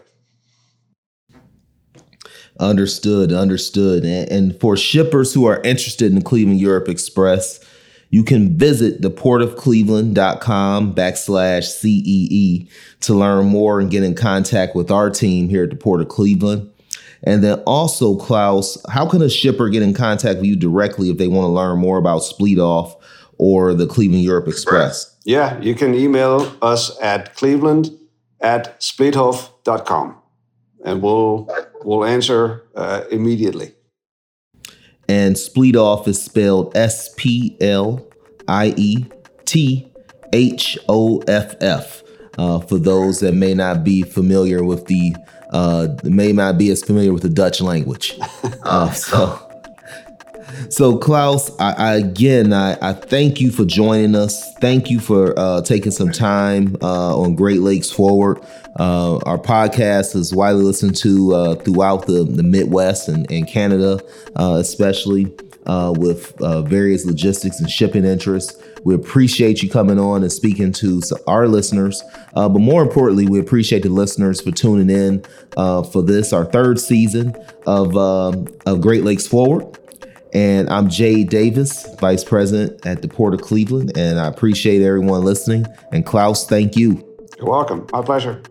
Understood, 2.59 3.31
understood. 3.31 4.03
And, 4.03 4.29
and 4.29 4.59
for 4.59 4.75
shippers 4.75 5.33
who 5.33 5.45
are 5.45 5.61
interested 5.61 6.11
in 6.11 6.21
Cleveland 6.21 6.59
Europe 6.59 6.89
Express, 6.89 7.63
you 8.09 8.23
can 8.23 8.57
visit 8.57 9.01
theportofcleveland.com 9.01 10.93
backslash 10.93 11.63
CEE 11.63 12.67
to 13.01 13.13
learn 13.13 13.45
more 13.45 13.79
and 13.79 13.89
get 13.89 14.03
in 14.03 14.13
contact 14.15 14.75
with 14.75 14.91
our 14.91 15.09
team 15.09 15.47
here 15.47 15.63
at 15.63 15.69
the 15.69 15.77
Port 15.77 16.01
of 16.01 16.09
Cleveland. 16.09 16.69
And 17.23 17.43
then 17.43 17.59
also, 17.65 18.15
Klaus, 18.15 18.77
how 18.89 19.07
can 19.07 19.21
a 19.21 19.29
shipper 19.29 19.69
get 19.69 19.81
in 19.81 19.93
contact 19.93 20.37
with 20.37 20.45
you 20.45 20.55
directly 20.55 21.09
if 21.09 21.17
they 21.17 21.27
want 21.27 21.43
to 21.45 21.49
learn 21.49 21.79
more 21.79 21.97
about 21.97 22.21
Spliethoff 22.21 22.95
or 23.37 23.73
the 23.73 23.87
Cleveland 23.87 24.23
Europe 24.23 24.47
Express? 24.47 25.17
Yeah, 25.25 25.59
you 25.61 25.75
can 25.75 25.93
email 25.93 26.55
us 26.61 26.97
at 27.01 27.35
cleveland 27.35 27.91
at 28.41 28.79
spliethoff.com 28.79 30.15
and 30.85 31.01
we'll, 31.01 31.49
we'll 31.83 32.05
answer 32.05 32.63
uh, 32.75 33.03
immediately. 33.11 33.73
And 35.07 35.35
Spliethoff 35.35 36.07
is 36.07 36.21
spelled 36.21 36.77
S 36.77 37.13
P 37.15 37.57
L 37.59 38.07
I 38.47 38.73
E 38.77 39.05
T 39.45 39.91
H 40.31 40.77
O 40.87 41.19
F 41.27 41.55
F. 41.61 42.03
Uh, 42.37 42.59
for 42.59 42.77
those 42.77 43.19
that 43.19 43.33
may 43.33 43.53
not 43.53 43.83
be 43.83 44.03
familiar 44.03 44.63
with 44.63 44.85
the, 44.85 45.13
uh, 45.49 45.87
may 46.03 46.31
not 46.31 46.57
be 46.57 46.69
as 46.69 46.83
familiar 46.83 47.13
with 47.13 47.23
the 47.23 47.29
Dutch 47.29 47.61
language. 47.61 48.17
Uh, 48.61 48.91
so, 48.91 49.49
so 50.69 50.97
Klaus, 50.97 51.49
I, 51.59 51.71
I 51.71 51.95
again, 51.95 52.53
I, 52.53 52.77
I, 52.81 52.93
thank 52.93 53.41
you 53.41 53.51
for 53.51 53.65
joining 53.65 54.15
us. 54.15 54.53
Thank 54.55 54.91
you 54.91 54.99
for 54.99 55.33
uh, 55.39 55.61
taking 55.61 55.91
some 55.91 56.11
time 56.11 56.75
uh, 56.81 57.17
on 57.17 57.35
Great 57.35 57.61
Lakes 57.61 57.89
Forward. 57.89 58.39
Uh, 58.79 59.17
our 59.25 59.37
podcast 59.37 60.15
is 60.15 60.33
widely 60.33 60.63
listened 60.63 60.95
to 60.97 61.33
uh, 61.33 61.55
throughout 61.55 62.05
the, 62.05 62.23
the 62.23 62.43
Midwest 62.43 63.07
and, 63.07 63.29
and 63.31 63.47
Canada, 63.47 63.99
uh, 64.35 64.57
especially 64.59 65.33
uh, 65.65 65.93
with 65.97 66.33
various 66.67 67.05
logistics 67.05 67.59
and 67.59 67.69
shipping 67.69 68.05
interests. 68.05 68.61
We 68.83 68.95
appreciate 68.95 69.61
you 69.61 69.69
coming 69.69 69.99
on 69.99 70.21
and 70.23 70.31
speaking 70.31 70.71
to 70.73 71.01
our 71.27 71.47
listeners. 71.47 72.03
but 72.33 72.49
more 72.49 72.81
importantly, 72.81 73.27
we 73.27 73.39
appreciate 73.39 73.83
the 73.83 73.89
listeners 73.89 74.41
for 74.41 74.51
tuning 74.51 74.89
in 74.89 75.23
for 75.55 76.01
this, 76.01 76.33
our 76.33 76.45
third 76.45 76.79
season 76.79 77.35
of, 77.65 77.95
um, 77.97 78.47
of 78.65 78.81
Great 78.81 79.03
Lakes 79.03 79.27
Forward. 79.27 79.77
And 80.33 80.69
I'm 80.69 80.89
Jay 80.89 81.23
Davis, 81.23 81.87
Vice 81.99 82.23
President 82.23 82.85
at 82.85 83.01
the 83.01 83.07
Port 83.07 83.33
of 83.33 83.41
Cleveland. 83.41 83.97
And 83.97 84.19
I 84.19 84.27
appreciate 84.27 84.81
everyone 84.81 85.23
listening. 85.23 85.65
And 85.91 86.05
Klaus, 86.05 86.45
thank 86.45 86.75
you. 86.75 87.03
You're 87.37 87.47
welcome. 87.47 87.87
My 87.91 88.01
pleasure. 88.01 88.41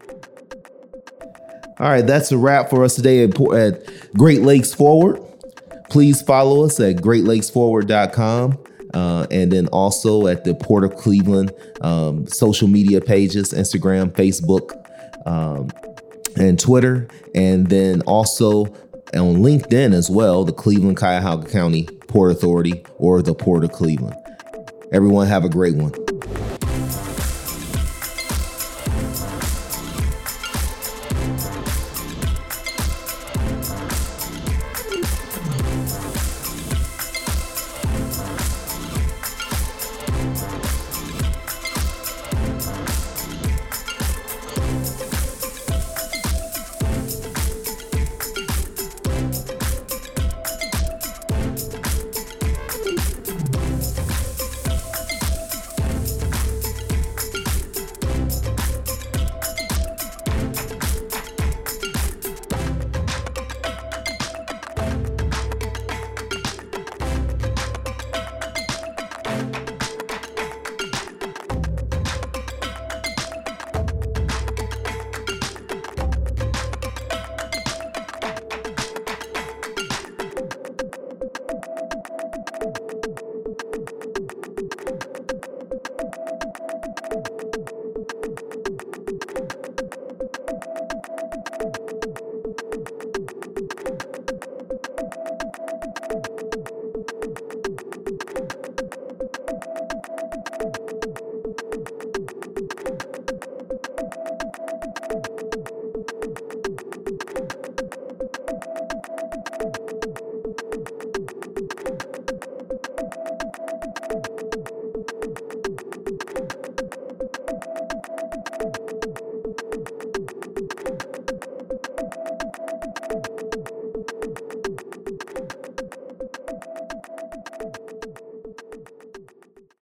All 1.80 1.88
right, 1.88 2.04
that's 2.04 2.32
a 2.32 2.38
wrap 2.38 2.70
for 2.70 2.82
us 2.82 2.96
today 2.96 3.22
at, 3.22 3.40
at 3.52 4.12
Great 4.14 4.42
Lakes 4.42 4.74
Forward. 4.74 5.22
Please 5.88 6.20
follow 6.20 6.64
us 6.64 6.80
at 6.80 6.96
greatlakesforward.com 6.96 8.58
uh, 8.94 9.26
and 9.30 9.52
then 9.52 9.66
also 9.68 10.26
at 10.26 10.44
the 10.44 10.54
Port 10.54 10.84
of 10.84 10.96
Cleveland 10.96 11.52
um, 11.80 12.26
social 12.26 12.68
media 12.68 13.00
pages 13.00 13.52
Instagram, 13.52 14.10
Facebook, 14.12 14.72
um, 15.26 15.68
and 16.36 16.58
Twitter. 16.58 17.08
And 17.34 17.68
then 17.68 18.00
also 18.02 18.66
on 19.14 19.36
LinkedIn 19.36 19.94
as 19.94 20.10
well, 20.10 20.44
the 20.44 20.52
Cleveland 20.52 20.96
Cuyahoga 20.96 21.48
County 21.48 21.84
Port 22.08 22.32
Authority 22.32 22.84
or 22.96 23.22
the 23.22 23.34
Port 23.34 23.64
of 23.64 23.72
Cleveland. 23.72 24.16
Everyone 24.92 25.26
have 25.26 25.44
a 25.44 25.48
great 25.48 25.76
one. 25.76 25.92